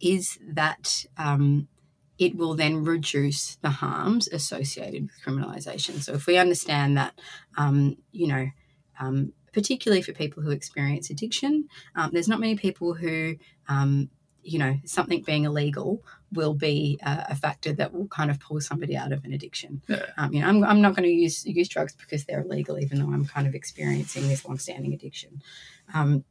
is 0.00 0.38
that 0.46 1.06
um, 1.16 1.68
it 2.18 2.36
will 2.36 2.54
then 2.54 2.84
reduce 2.84 3.56
the 3.56 3.70
harms 3.70 4.28
associated 4.28 5.02
with 5.02 5.22
criminalisation. 5.24 6.02
So, 6.02 6.14
if 6.14 6.26
we 6.26 6.36
understand 6.36 6.96
that, 6.96 7.14
um, 7.56 7.96
you 8.12 8.26
know, 8.26 8.46
um, 9.00 9.32
particularly 9.52 10.02
for 10.02 10.12
people 10.12 10.42
who 10.42 10.50
experience 10.50 11.10
addiction, 11.10 11.68
there's 12.10 12.28
not 12.28 12.40
many 12.40 12.56
people 12.56 12.94
who, 12.94 13.36
you 14.44 14.58
know, 14.58 14.78
something 14.84 15.22
being 15.22 15.44
illegal 15.44 16.02
will 16.32 16.54
be 16.54 16.98
uh, 17.02 17.24
a 17.28 17.34
factor 17.34 17.72
that 17.72 17.92
will 17.92 18.08
kind 18.08 18.30
of 18.30 18.38
pull 18.38 18.60
somebody 18.60 18.96
out 18.96 19.12
of 19.12 19.24
an 19.24 19.32
addiction. 19.32 19.82
Yeah. 19.88 20.06
Um, 20.16 20.32
you 20.32 20.40
know, 20.40 20.48
I'm, 20.48 20.64
I'm 20.64 20.80
not 20.80 20.94
going 20.94 21.04
to 21.04 21.14
use 21.14 21.46
use 21.46 21.68
drugs 21.68 21.94
because 21.94 22.24
they're 22.24 22.42
illegal, 22.42 22.78
even 22.78 22.98
though 22.98 23.12
I'm 23.12 23.24
kind 23.24 23.46
of 23.46 23.54
experiencing 23.54 24.28
this 24.28 24.44
long-standing 24.44 24.92
addiction. 24.92 25.42
Um, 25.92 26.24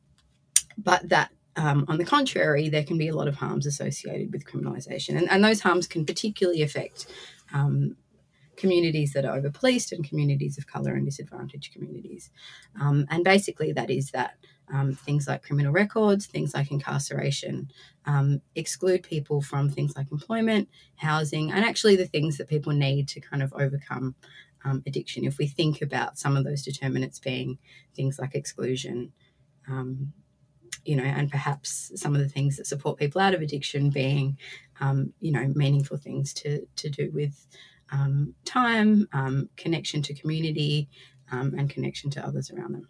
but 0.78 1.10
that 1.10 1.32
um, 1.56 1.86
on 1.88 1.98
the 1.98 2.06
contrary, 2.06 2.70
there 2.70 2.84
can 2.84 2.98
be 2.98 3.08
a 3.08 3.16
lot 3.16 3.28
of 3.28 3.36
harms 3.36 3.66
associated 3.66 4.32
with 4.32 4.46
criminalisation, 4.46 5.18
and, 5.18 5.30
and 5.30 5.44
those 5.44 5.62
harms 5.62 5.88
can 5.88 6.06
particularly 6.06 6.62
affect 6.62 7.08
um, 7.54 7.96
communities 8.56 9.14
that 9.14 9.26
are 9.26 9.36
over 9.36 9.50
policed 9.50 9.92
and 9.92 10.08
communities 10.08 10.58
of 10.58 10.68
colour 10.68 10.94
and 10.94 11.06
disadvantaged 11.06 11.74
communities. 11.74 12.30
Um, 12.80 13.06
and 13.10 13.24
basically, 13.24 13.72
that 13.74 13.90
is 13.90 14.12
that 14.12 14.36
um, 14.74 14.94
things 14.96 15.28
like 15.28 15.44
criminal 15.44 15.72
records, 15.72 16.26
things 16.26 16.54
like 16.56 16.72
incarceration, 16.72 17.72
um, 18.06 18.42
exclude 18.56 19.04
people 19.04 19.40
from 19.40 19.70
things 19.70 19.96
like 19.96 20.12
employment, 20.12 20.68
housing, 20.96 21.52
and 21.52 21.64
actually 21.64 21.96
the 21.96 22.08
things 22.08 22.38
that 22.38 22.50
people 22.50 22.74
need 22.74 23.08
to 23.08 23.22
kind 23.22 23.44
of 23.44 23.54
overcome 23.54 24.16
um, 24.66 24.82
addiction. 24.88 25.26
If 25.26 25.38
we 25.38 25.46
think 25.46 25.82
about 25.84 26.18
some 26.18 26.36
of 26.36 26.44
those 26.44 26.64
determinants 26.64 27.20
being 27.20 27.60
things 27.96 28.18
like 28.18 28.34
exclusion, 28.34 29.14
um, 29.70 30.12
you 30.86 30.96
know, 30.96 31.04
and 31.04 31.30
perhaps 31.30 31.92
some 31.96 32.16
of 32.16 32.22
the 32.22 32.28
things 32.28 32.58
that 32.58 32.66
support 32.66 32.98
people 32.98 33.22
out 33.22 33.36
of 33.36 33.42
addiction 33.42 33.92
being, 33.92 34.38
um, 34.82 35.14
you 35.20 35.32
know, 35.32 35.54
meaningful 35.56 35.98
things 35.98 36.34
to 36.34 36.66
to 36.78 36.90
do 36.90 37.12
with 37.14 37.46
um, 37.92 38.34
time, 38.44 39.08
connection 39.56 40.02
to 40.02 40.16
community, 40.16 40.90
and 41.30 41.70
connection 41.70 42.10
to 42.10 42.26
others 42.26 42.50
around 42.52 42.74
them. 42.74 42.88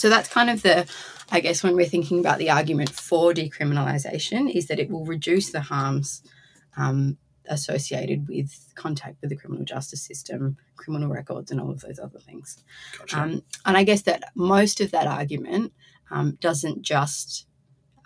So 0.00 0.08
that's 0.08 0.30
kind 0.30 0.48
of 0.48 0.62
the, 0.62 0.90
I 1.30 1.40
guess, 1.40 1.62
when 1.62 1.76
we're 1.76 1.84
thinking 1.84 2.20
about 2.20 2.38
the 2.38 2.48
argument 2.48 2.88
for 2.88 3.34
decriminalisation, 3.34 4.50
is 4.50 4.66
that 4.68 4.78
it 4.78 4.88
will 4.88 5.04
reduce 5.04 5.52
the 5.52 5.60
harms 5.60 6.22
um, 6.78 7.18
associated 7.46 8.26
with 8.26 8.72
contact 8.76 9.20
with 9.20 9.28
the 9.28 9.36
criminal 9.36 9.62
justice 9.62 10.00
system, 10.00 10.56
criminal 10.76 11.10
records, 11.10 11.50
and 11.50 11.60
all 11.60 11.70
of 11.70 11.80
those 11.80 11.98
other 11.98 12.18
things. 12.18 12.64
Gotcha. 12.98 13.20
Um, 13.20 13.42
and 13.66 13.76
I 13.76 13.84
guess 13.84 14.00
that 14.02 14.32
most 14.34 14.80
of 14.80 14.90
that 14.92 15.06
argument 15.06 15.74
um, 16.10 16.38
doesn't 16.40 16.80
just 16.80 17.46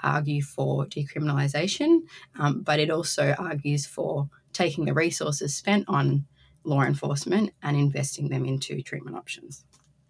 argue 0.03 0.43
for 0.43 0.87
decriminalisation, 0.87 2.01
um, 2.41 2.63
but 2.63 2.81
it 2.81 2.91
also 2.91 3.37
argues 3.39 3.87
for 3.87 4.29
taking 4.53 4.85
the 4.85 4.95
resources 4.95 5.55
spent 5.55 5.85
on 5.87 6.27
law 6.65 6.83
enforcement 6.83 7.53
and 7.63 7.77
investing 7.77 8.31
them 8.31 8.45
into 8.45 8.83
treatment 8.83 9.17
options. 9.17 9.65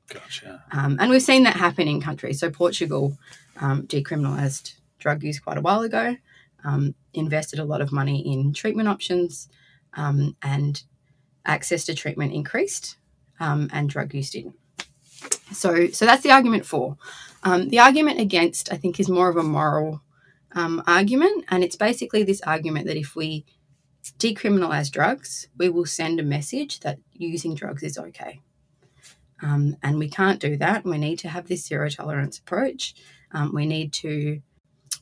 Gotcha. 0.08 0.64
Um, 0.73 0.96
and 1.00 1.11
we've 1.11 1.23
seen 1.23 1.44
that 1.44 1.56
happen 1.56 1.88
in 1.88 2.00
countries. 2.00 2.40
So 2.40 2.50
Portugal 2.50 3.16
um, 3.61 3.87
decriminalised 3.87 4.75
drug 4.99 5.23
use 5.23 5.38
quite 5.38 5.58
a 5.58 5.61
while 5.61 5.82
ago, 5.82 6.16
um, 6.64 6.94
invested 7.12 7.58
a 7.58 7.64
lot 7.64 7.80
of 7.80 7.92
money 7.92 8.20
in 8.32 8.52
treatment 8.52 8.88
options, 8.88 9.49
um, 9.94 10.37
and 10.42 10.82
access 11.44 11.84
to 11.84 11.94
treatment 11.94 12.32
increased, 12.32 12.96
um, 13.40 13.68
and 13.73 13.90
drug 13.90 14.14
use 14.14 14.30
didn't. 14.30 14.56
So, 15.52 15.88
so 15.88 16.06
that's 16.06 16.23
the 16.23 16.32
argument 16.32 16.66
for. 16.66 16.96
Um, 17.42 17.68
the 17.68 17.78
argument 17.78 18.18
against, 18.18 18.73
I 18.73 18.76
think, 18.76 18.99
is 18.99 19.08
more 19.08 19.28
of 19.28 19.37
a 19.37 19.42
moral 19.42 20.02
argument, 20.54 21.44
and 21.49 21.64
it's 21.64 21.76
basically 21.76 22.23
this 22.23 22.40
argument 22.42 22.87
that 22.87 22.96
if 22.96 23.16
we 23.16 23.44
decriminalise 24.18 24.90
drugs, 24.90 25.49
we 25.58 25.68
will 25.68 25.87
send 25.87 26.20
a 26.20 26.23
message 26.23 26.80
that 26.80 26.99
using 27.12 27.54
drugs 27.54 27.82
is 27.82 27.99
okay. 27.99 28.40
Um, 29.45 29.77
and 29.83 29.99
we 29.99 30.09
can't 30.09 30.41
do 30.41 30.57
that. 30.57 30.85
We 30.85 30.97
need 30.97 31.19
to 31.19 31.29
have 31.29 31.47
this 31.47 31.67
zero 31.67 31.91
tolerance 31.91 32.39
approach. 32.39 32.95
Um, 33.33 33.53
we 33.53 33.67
need 33.67 33.93
to, 33.95 34.41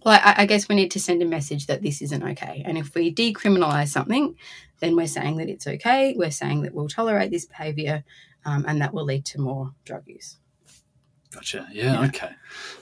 well, 0.04 0.20
I, 0.22 0.34
I, 0.38 0.46
guess 0.46 0.68
we 0.68 0.74
need 0.74 0.90
to 0.92 1.00
send 1.00 1.22
a 1.22 1.26
message 1.26 1.66
that 1.66 1.80
this 1.80 2.02
isn't 2.02 2.24
okay. 2.24 2.62
And 2.66 2.76
if 2.76 2.92
we 2.94 3.14
decriminalise 3.14 3.88
something, 3.88 4.34
then 4.80 4.96
we're 4.96 5.06
saying 5.06 5.36
that 5.36 5.48
it's 5.48 5.68
okay. 5.68 6.14
We're 6.16 6.32
saying 6.32 6.62
that 6.62 6.74
we'll 6.74 6.88
tolerate 6.88 7.30
this 7.30 7.44
behaviour 7.46 8.02
um, 8.44 8.64
and 8.66 8.80
that 8.80 8.92
will 8.92 9.04
lead 9.04 9.24
to 9.26 9.40
more 9.40 9.74
drug 9.84 10.08
use. 10.08 10.38
Gotcha. 11.30 11.68
Yeah, 11.72 12.00
yeah, 12.00 12.06
Okay. 12.08 12.30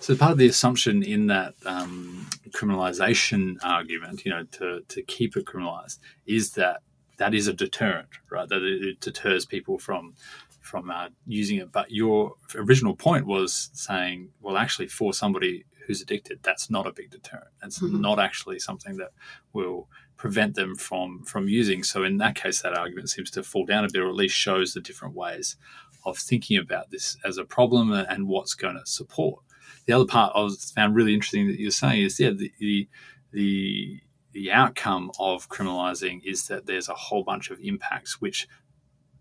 So 0.00 0.16
part 0.16 0.32
of 0.32 0.38
the 0.38 0.46
assumption 0.46 1.02
in 1.02 1.26
that 1.26 1.54
um, 1.66 2.26
criminalisation 2.50 3.58
argument, 3.62 4.24
you 4.24 4.32
know, 4.32 4.44
to 4.52 4.80
to 4.88 5.02
keep 5.02 5.36
it 5.36 5.44
criminalised, 5.44 5.98
is 6.26 6.52
that 6.52 6.82
that 7.18 7.32
is 7.32 7.46
a 7.46 7.52
deterrent, 7.52 8.08
right? 8.28 8.48
That 8.48 8.62
it 8.62 8.98
deters 8.98 9.46
people 9.46 9.78
from 9.78 10.14
from 10.70 10.90
uh, 10.90 11.08
using 11.26 11.58
it. 11.58 11.72
But 11.72 11.90
your 11.90 12.34
original 12.54 12.94
point 12.94 13.26
was 13.26 13.70
saying, 13.72 14.30
well, 14.40 14.56
actually, 14.56 14.88
for 14.88 15.12
somebody 15.12 15.64
who's 15.86 16.00
addicted, 16.00 16.38
that's 16.42 16.70
not 16.70 16.86
a 16.86 16.92
big 16.92 17.10
deterrent. 17.10 17.48
It's 17.62 17.80
mm-hmm. 17.80 18.00
not 18.00 18.18
actually 18.20 18.58
something 18.60 18.96
that 18.98 19.10
will 19.52 19.88
prevent 20.16 20.54
them 20.54 20.76
from 20.76 21.24
from 21.24 21.48
using. 21.48 21.82
So 21.82 22.04
in 22.04 22.18
that 22.18 22.36
case, 22.36 22.62
that 22.62 22.78
argument 22.78 23.10
seems 23.10 23.30
to 23.32 23.42
fall 23.42 23.66
down 23.66 23.84
a 23.84 23.88
bit, 23.92 24.02
or 24.02 24.08
at 24.08 24.14
least 24.14 24.36
shows 24.36 24.72
the 24.72 24.80
different 24.80 25.14
ways 25.14 25.56
of 26.04 26.16
thinking 26.16 26.56
about 26.56 26.90
this 26.90 27.16
as 27.24 27.36
a 27.36 27.44
problem 27.44 27.92
and 27.92 28.28
what's 28.28 28.54
going 28.54 28.76
to 28.76 28.86
support. 28.86 29.42
The 29.86 29.92
other 29.92 30.06
part 30.06 30.32
I 30.34 30.40
was 30.40 30.70
found 30.70 30.94
really 30.94 31.14
interesting 31.14 31.48
that 31.48 31.58
you're 31.58 31.70
saying 31.70 32.02
is 32.02 32.20
yeah 32.20 32.30
the 32.30 32.52
the 32.58 32.88
the, 33.32 34.00
the 34.32 34.50
outcome 34.50 35.10
of 35.18 35.48
criminalizing 35.48 36.20
is 36.24 36.48
that 36.48 36.66
there's 36.66 36.88
a 36.88 36.94
whole 36.94 37.22
bunch 37.22 37.50
of 37.50 37.60
impacts 37.62 38.20
which 38.20 38.48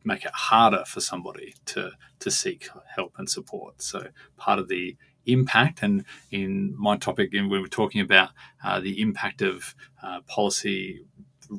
make 0.03 0.25
it 0.25 0.31
harder 0.33 0.83
for 0.85 1.01
somebody 1.01 1.53
to 1.65 1.91
to 2.19 2.31
seek 2.31 2.69
help 2.95 3.13
and 3.17 3.29
support. 3.29 3.81
So 3.81 4.07
part 4.37 4.59
of 4.59 4.67
the 4.67 4.95
impact, 5.25 5.83
and 5.83 6.05
in 6.31 6.75
my 6.77 6.97
topic, 6.97 7.31
when 7.33 7.49
we 7.49 7.59
were 7.59 7.67
talking 7.67 8.01
about 8.01 8.29
uh, 8.63 8.79
the 8.79 9.01
impact 9.01 9.41
of 9.41 9.75
uh, 10.03 10.21
policy 10.21 11.05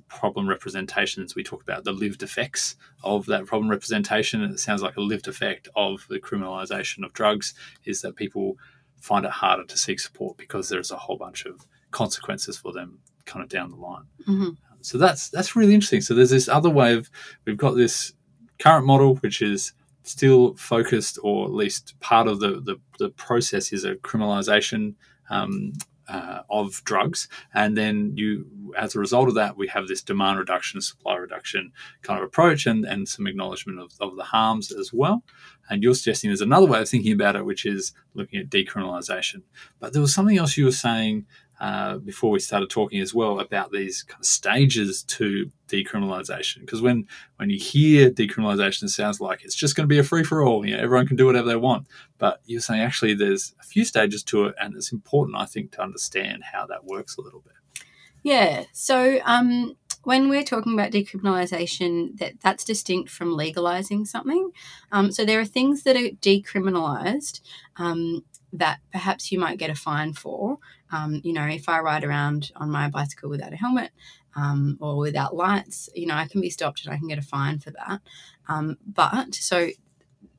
problem 0.09 0.49
representations, 0.49 1.35
we 1.35 1.43
talk 1.43 1.63
about 1.63 1.85
the 1.85 1.93
lived 1.93 2.23
effects 2.23 2.77
of 3.03 3.27
that 3.27 3.47
problem 3.47 3.71
representation. 3.71 4.43
And 4.43 4.53
it 4.53 4.61
sounds 4.61 4.83
like 4.83 4.97
a 4.97 5.01
lived 5.01 5.29
effect 5.29 5.69
of 5.75 6.07
the 6.09 6.21
criminalisation 6.21 7.05
of 7.05 7.13
drugs 7.13 7.55
is 7.85 8.03
that 8.03 8.17
people 8.17 8.57
find 9.01 9.25
it 9.25 9.33
harder 9.33 9.65
to 9.65 9.79
seek 9.79 9.99
support 9.99 10.37
because 10.37 10.69
there's 10.69 10.91
a 10.91 10.97
whole 10.97 11.17
bunch 11.17 11.45
of 11.45 11.67
consequences 11.91 12.57
for 12.57 12.73
them 12.73 12.99
kind 13.25 13.43
of 13.43 13.49
down 13.49 13.71
the 13.71 13.77
line. 13.77 14.05
Mm-hmm. 14.29 14.51
So 14.83 14.99
that's 14.99 15.29
that's 15.29 15.57
really 15.57 15.75
interesting. 15.75 16.01
So 16.01 16.15
there's 16.15 16.31
this 16.31 16.49
other 16.49 16.71
way 16.71 16.95
of 16.95 17.11
we've 17.45 17.57
got 17.57 17.77
this 17.77 18.13
current 18.61 18.87
model 18.87 19.17
which 19.17 19.43
is 19.43 19.73
still 20.03 20.55
focused, 20.55 21.19
or 21.23 21.47
at 21.47 21.53
least 21.53 21.99
part 22.01 22.27
of 22.29 22.41
the 22.41 22.61
the, 22.61 22.77
the 22.99 23.11
process 23.11 23.73
is 23.73 23.85
a 23.85 23.97
criminalisation 23.97 24.95
um, 25.31 25.73
uh, 26.11 26.43
of 26.51 26.83
drugs. 26.85 27.29
And 27.55 27.77
then 27.77 28.13
you, 28.17 28.47
as 28.77 28.95
a 28.95 28.99
result 28.99 29.29
of 29.29 29.35
that, 29.37 29.57
we 29.57 29.69
have 29.69 29.87
this 29.87 30.03
demand 30.03 30.39
reduction, 30.39 30.81
supply 30.81 31.17
reduction 31.17 31.73
kind 32.03 32.19
of 32.19 32.25
approach 32.27 32.67
and, 32.67 32.85
and 32.85 33.09
some 33.09 33.27
acknowledgement 33.27 33.79
of, 33.79 33.93
of 34.01 34.17
the 34.17 34.25
harms 34.25 34.73
as 34.73 34.93
well. 34.93 35.23
And 35.69 35.83
you're 35.83 35.95
suggesting 35.95 36.31
there's 36.31 36.41
another 36.41 36.67
way 36.67 36.81
of 36.81 36.89
thinking 36.89 37.13
about 37.13 37.37
it, 37.37 37.45
which 37.45 37.65
is 37.65 37.93
looking 38.15 38.41
at 38.41 38.51
decriminalisation. 38.51 39.43
But 39.79 39.93
there 39.93 40.03
was 40.03 40.13
something 40.13 40.37
else 40.37 40.57
you 40.57 40.65
were 40.65 40.73
saying 40.73 41.27
uh, 41.61 41.99
before 41.99 42.31
we 42.31 42.41
started 42.41 42.71
talking 42.71 43.01
as 43.01 43.13
well 43.13 43.39
about 43.39 43.71
these 43.71 44.03
kind 44.03 44.21
of 44.21 44.27
stages 44.27 45.03
to 45.03 45.51
decriminalisation. 45.69 46.61
Because 46.61 46.81
when 46.81 47.07
when 47.37 47.51
you 47.51 47.59
hear 47.59 48.11
decriminalisation, 48.11 48.85
it 48.85 48.89
sounds 48.89 49.21
like 49.21 49.45
it's 49.45 49.55
just 49.55 49.77
going 49.77 49.85
to 49.85 49.93
be 49.93 49.99
a 49.99 50.03
free 50.03 50.25
for 50.25 50.43
all. 50.43 50.67
You 50.67 50.77
know, 50.77 50.83
everyone 50.83 51.07
can 51.07 51.17
do 51.17 51.27
whatever 51.27 51.49
they 51.49 51.57
want. 51.57 51.87
But 52.17 52.41
you're 52.47 52.63
saying 52.63 52.81
actually 52.81 53.15
there's 53.15 53.55
a 53.61 53.65
few 53.65 53.85
stages 53.85 54.23
to 54.25 54.47
it, 54.47 54.55
and 54.59 54.75
it's 54.75 54.91
important, 54.91 55.37
I 55.37 55.45
think, 55.45 55.73
to 55.73 55.83
understand 55.83 56.45
how 56.53 56.67
that 56.67 56.87
works 56.87 57.19
a 57.19 57.21
little 57.21 57.41
bit. 57.41 57.53
Yeah. 58.23 58.65
So 58.73 59.21
um, 59.25 59.77
when 60.05 60.31
we're 60.31 60.45
talking 60.45 60.73
about 60.73 60.93
decriminalisation, 60.93 62.19
that 62.19 62.41
that's 62.41 62.65
distinct 62.65 63.11
from 63.11 63.37
legalising 63.37 64.07
something. 64.07 64.51
Um, 64.93 65.13
so 65.13 65.27
there 65.27 65.41
are 65.41 65.45
things 65.45 65.83
that 65.83 65.97
are 65.97 66.09
decriminalised 66.09 67.41
um, 67.77 68.25
that 68.53 68.81
perhaps 68.93 69.31
you 69.31 69.39
might 69.39 69.59
get 69.59 69.71
a 69.71 69.75
fine 69.75 70.13
for. 70.13 70.59
Um, 70.93 71.21
you 71.25 71.33
know, 71.33 71.47
if 71.47 71.69
I 71.69 71.81
ride 71.81 72.05
around 72.05 72.51
on 72.57 72.71
my 72.71 72.89
bicycle 72.89 73.31
without 73.31 73.53
a 73.53 73.57
helmet 73.57 73.91
um, 74.35 74.77
or 74.81 74.97
without 74.97 75.37
lights, 75.37 75.89
you 75.95 76.07
know, 76.07 76.15
I 76.15 76.27
can 76.27 76.41
be 76.41 76.51
stopped 76.51 76.85
and 76.85 76.93
I 76.93 76.99
can 76.99 77.09
get 77.09 77.19
a 77.19 77.23
fine 77.23 77.59
for 77.59 77.71
that. 77.71 78.01
Um, 78.49 78.79
but 78.87 79.35
so, 79.35 79.71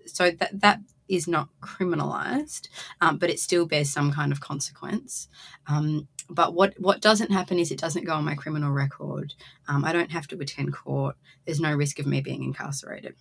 so 0.06 0.32
that 0.32 0.60
that 0.62 0.80
is 1.08 1.28
not 1.28 1.50
criminalised, 1.62 2.70
um, 3.02 3.18
but 3.18 3.30
it 3.30 3.40
still 3.40 3.66
bears 3.66 3.90
some 3.90 4.12
kind 4.12 4.32
of 4.32 4.40
consequence. 4.40 5.28
Um, 5.68 6.08
but 6.30 6.54
what 6.54 6.74
what 6.80 7.02
doesn't 7.02 7.32
happen 7.32 7.60
is 7.60 7.72
it 7.72 7.80
doesn't 7.80 8.06
go 8.06 8.14
on 8.14 8.24
my 8.24 8.36
criminal 8.36 8.72
record. 8.72 9.34
Um, 9.68 9.84
I 9.84 9.92
don't 9.92 10.12
have 10.12 10.28
to 10.30 10.40
attend 10.40 10.74
court. 10.74 11.18
There's 11.46 11.60
no 11.60 11.74
risk 11.76 12.00
of 12.00 12.08
me 12.08 12.22
being 12.22 12.44
incarcerated. 12.44 13.16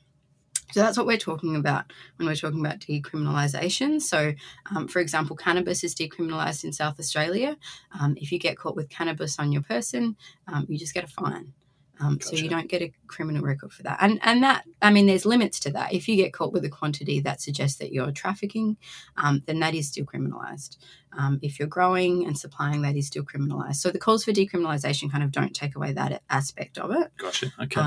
So 0.73 0.81
that's 0.81 0.97
what 0.97 1.07
we're 1.07 1.19
talking 1.19 1.57
about 1.57 1.93
when 2.17 2.29
we're 2.29 2.37
talking 2.37 2.61
about 2.61 2.81
decriminalisation. 2.81 4.01
So, 4.01 4.35
um, 4.75 4.89
for 4.89 5.01
example, 5.01 5.37
cannabis 5.37 5.85
is 5.85 5.95
decriminalised 5.95 6.65
in 6.65 6.73
South 6.73 6.99
Australia. 6.99 7.57
Um, 7.99 8.17
if 8.21 8.33
you 8.33 8.39
get 8.39 8.57
caught 8.57 8.77
with 8.77 8.89
cannabis 8.89 9.39
on 9.39 9.53
your 9.53 9.63
person, 9.63 10.17
um, 10.49 10.67
you 10.69 10.79
just 10.79 10.95
get 10.95 11.05
a 11.05 11.09
fine. 11.09 11.53
Um, 12.01 12.15
gotcha. 12.15 12.29
So 12.29 12.37
you 12.37 12.49
don't 12.49 12.69
get 12.69 12.83
a 12.83 12.93
criminal 13.09 13.43
record 13.43 13.73
for 13.73 13.83
that. 13.83 13.99
And 14.01 14.19
and 14.23 14.43
that 14.43 14.65
I 14.81 14.91
mean, 14.91 15.07
there's 15.07 15.27
limits 15.27 15.61
to 15.61 15.71
that. 15.73 15.93
If 15.93 16.09
you 16.09 16.17
get 16.17 16.33
caught 16.33 16.53
with 16.53 16.65
a 16.65 16.71
quantity 16.71 17.21
that 17.21 17.41
suggests 17.43 17.79
that 17.79 17.93
you're 17.93 18.11
trafficking, 18.11 18.79
um, 19.17 19.43
then 19.47 19.61
that 19.61 19.75
is 19.75 19.89
still 19.89 20.07
criminalised. 20.07 20.79
Um, 21.17 21.39
if 21.43 21.59
you're 21.59 21.69
growing 21.69 22.27
and 22.27 22.39
supplying, 22.39 22.83
that 22.83 22.97
is 22.97 23.07
still 23.07 23.25
criminalised. 23.25 23.77
So 23.77 23.91
the 23.91 23.99
calls 23.99 24.25
for 24.25 24.33
decriminalisation 24.33 25.11
kind 25.11 25.23
of 25.23 25.31
don't 25.31 25.55
take 25.55 25.77
away 25.77 25.93
that 25.93 26.23
aspect 26.31 26.79
of 26.79 26.91
it. 26.91 27.13
Gotcha. 27.19 27.53
Okay. 27.61 27.81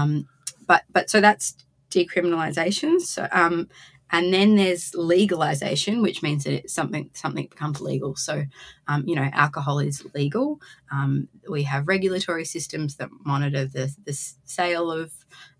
but 0.67 0.83
but 0.91 1.09
so 1.09 1.19
that's 1.19 1.55
decriminalisation. 1.93 2.99
So, 3.01 3.27
um, 3.31 3.69
and 4.11 4.31
then 4.33 4.55
there's 4.55 4.93
legalization, 4.93 6.01
which 6.01 6.21
means 6.21 6.43
that 6.43 6.69
something 6.69 7.09
something 7.13 7.47
becomes 7.47 7.81
legal. 7.81 8.15
So, 8.15 8.45
um, 8.87 9.03
you 9.07 9.15
know, 9.15 9.29
alcohol 9.33 9.79
is 9.79 10.05
legal. 10.13 10.59
Um, 10.91 11.29
we 11.49 11.63
have 11.63 11.87
regulatory 11.87 12.45
systems 12.45 12.97
that 12.97 13.09
monitor 13.25 13.65
the 13.65 13.95
the 14.05 14.13
sale 14.43 14.91
of 14.91 15.11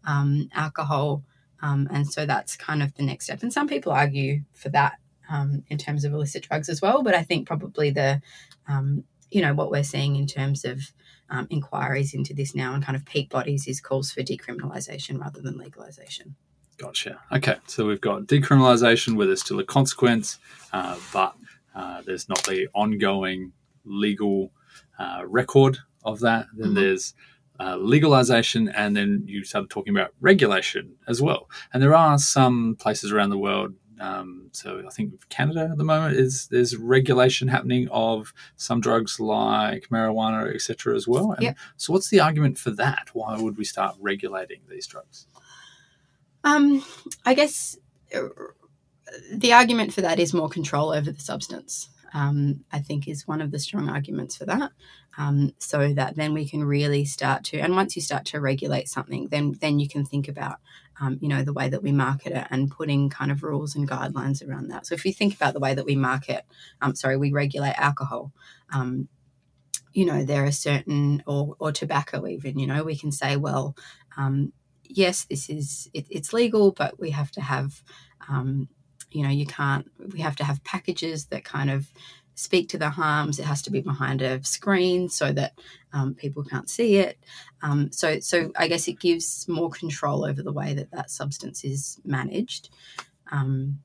um, 0.06 0.50
alcohol, 0.54 1.24
um, 1.62 1.88
and 1.92 2.08
so 2.08 2.26
that's 2.26 2.56
kind 2.56 2.84
of 2.84 2.94
the 2.96 3.04
next 3.04 3.26
step. 3.26 3.42
And 3.42 3.52
some 3.52 3.68
people 3.68 3.92
argue 3.92 4.42
for 4.54 4.70
that 4.70 5.00
um, 5.30 5.64
in 5.70 5.80
terms 5.80 6.06
of 6.06 6.14
illicit 6.14 6.48
drugs 6.48 6.70
as 6.70 6.82
well. 6.82 7.02
But 7.02 7.16
I 7.16 7.24
think 7.24 7.48
probably 7.48 7.90
the 7.90 8.22
you 9.32 9.42
know 9.42 9.54
what 9.56 9.72
we're 9.72 9.84
seeing 9.84 10.16
in 10.16 10.28
terms 10.28 10.64
of 10.64 10.94
inquiries 11.50 12.14
into 12.14 12.34
this 12.34 12.56
now 12.56 12.74
and 12.74 12.84
kind 12.84 12.96
of 12.96 13.06
peak 13.06 13.30
bodies 13.30 13.68
is 13.68 13.82
calls 13.82 14.12
for 14.12 14.22
decriminalisation 14.22 15.20
rather 15.20 15.42
than 15.42 15.58
legalisation. 15.58 16.34
Gotcha. 16.78 17.20
Okay, 17.32 17.58
so 17.68 17.86
we've 17.86 18.02
got 18.02 18.24
decriminalisation 18.24 19.16
where 19.16 19.28
there's 19.28 19.42
still 19.42 19.60
a 19.60 19.64
consequence, 19.64 20.40
uh, 20.72 20.98
but 21.12 21.36
uh, 21.76 22.02
there's 22.02 22.28
not 22.28 22.44
the 22.44 22.68
ongoing 22.74 23.54
legal 23.86 24.52
uh, 25.00 25.24
record 25.26 25.78
of 26.04 26.20
that. 26.22 26.48
Then 26.56 26.70
mm-hmm. 26.70 26.76
there's 26.76 27.14
uh, 27.60 27.78
legalization, 27.78 28.70
and 28.70 28.96
then 28.98 29.24
you 29.28 29.44
started 29.44 29.70
talking 29.70 29.96
about 29.96 30.12
regulation 30.20 30.96
as 31.08 31.22
well. 31.22 31.50
And 31.72 31.82
there 31.82 31.96
are 31.96 32.18
some 32.18 32.76
places 32.80 33.12
around 33.12 33.30
the 33.30 33.38
world. 33.38 33.74
Um, 34.00 34.50
so 34.52 34.84
I 34.86 34.90
think 34.90 35.28
Canada 35.30 35.70
at 35.72 35.78
the 35.78 35.84
moment 35.84 36.16
is 36.16 36.48
there's 36.48 36.76
regulation 36.76 37.48
happening 37.48 37.88
of 37.90 38.34
some 38.56 38.82
drugs 38.82 39.20
like 39.20 39.90
marijuana, 39.90 40.54
etc. 40.54 40.96
as 40.96 41.08
well. 41.08 41.32
And 41.32 41.44
yep. 41.44 41.58
So 41.78 41.94
what's 41.94 42.10
the 42.10 42.20
argument 42.20 42.58
for 42.58 42.72
that? 42.72 43.10
Why 43.14 43.38
would 43.40 43.58
we 43.58 43.66
start 43.66 43.96
regulating 44.00 44.62
these 44.70 44.88
drugs? 44.88 45.28
Um, 46.44 46.84
I 47.26 47.34
guess 47.34 47.78
uh, 48.14 48.22
the 49.32 49.54
argument 49.54 49.94
for 49.94 50.02
that 50.02 50.20
is 50.20 50.34
more 50.34 50.50
control 50.50 50.92
over 50.92 51.12
the 51.12 51.22
substance. 51.22 51.90
Um, 52.14 52.64
I 52.72 52.80
think 52.80 53.08
is 53.08 53.28
one 53.28 53.42
of 53.42 53.52
the 53.52 53.60
strong 53.60 53.90
arguments 53.90 54.38
for 54.38 54.46
that. 54.46 54.72
Um, 55.18 55.54
so 55.58 55.94
that 55.94 56.16
then 56.16 56.34
we 56.34 56.48
can 56.48 56.64
really 56.64 57.06
start 57.06 57.44
to, 57.46 57.60
and 57.60 57.76
once 57.76 57.96
you 57.96 58.02
start 58.02 58.26
to 58.26 58.40
regulate 58.40 58.88
something, 58.88 59.28
then 59.30 59.54
then 59.60 59.80
you 59.80 59.88
can 59.88 60.06
think 60.06 60.28
about, 60.28 60.58
um, 61.02 61.18
you 61.22 61.28
know, 61.28 61.44
the 61.44 61.54
way 61.54 61.70
that 61.70 61.84
we 61.84 61.92
market 61.92 62.32
it 62.34 62.48
and 62.50 62.72
putting 62.72 63.10
kind 63.10 63.32
of 63.32 63.44
rules 63.44 63.76
and 63.76 63.90
guidelines 63.90 64.48
around 64.48 64.70
that. 64.70 64.86
So 64.86 64.96
if 64.96 65.06
you 65.06 65.14
think 65.14 65.36
about 65.36 65.54
the 65.54 65.60
way 65.60 65.74
that 65.76 65.86
we 65.86 65.96
market, 65.96 66.46
um, 66.82 66.96
sorry, 66.96 67.18
we 67.18 67.32
regulate 67.32 67.76
alcohol. 67.78 68.32
Um, 68.74 69.08
you 69.94 70.06
know, 70.06 70.24
there 70.26 70.46
are 70.46 70.52
certain, 70.52 71.24
or 71.28 71.56
or 71.60 71.72
tobacco 71.72 72.28
even. 72.28 72.60
You 72.60 72.68
know, 72.68 72.84
we 72.84 72.96
can 72.96 73.12
say, 73.12 73.38
well, 73.38 73.76
um, 74.18 74.54
yes, 74.84 75.26
this 75.26 75.50
is 75.50 75.90
it, 75.94 76.06
it's 76.10 76.34
legal, 76.34 76.72
but 76.72 77.00
we 77.00 77.12
have 77.12 77.32
to 77.32 77.42
have, 77.42 77.84
um, 78.28 78.68
you 79.14 79.24
know, 79.24 79.30
you 79.30 79.46
can't. 79.46 79.90
We 80.12 80.20
have 80.20 80.36
to 80.38 80.44
have 80.44 80.64
packages 80.64 81.26
that 81.28 81.44
kind 81.44 81.70
of 81.70 81.88
speak 82.36 82.70
to 82.70 82.78
the 82.78 82.90
harms. 82.90 83.40
It 83.40 83.46
has 83.46 83.62
to 83.64 83.72
be 83.72 83.82
behind 83.82 84.22
a 84.22 84.44
screen 84.44 85.10
so 85.10 85.32
that 85.34 85.54
um, 85.94 86.16
people 86.16 86.44
can't 86.44 86.70
see 86.70 86.98
it. 86.98 87.20
Um, 87.62 87.92
so, 87.92 88.20
so 88.20 88.52
I 88.58 88.68
guess 88.68 88.88
it 88.88 89.00
gives 89.00 89.48
more 89.48 89.70
control 89.70 90.26
over 90.26 90.42
the 90.42 90.52
way 90.52 90.74
that 90.74 90.92
that 90.92 91.12
substance 91.12 91.64
is 91.64 92.00
managed. 92.04 92.70
Um, 93.32 93.80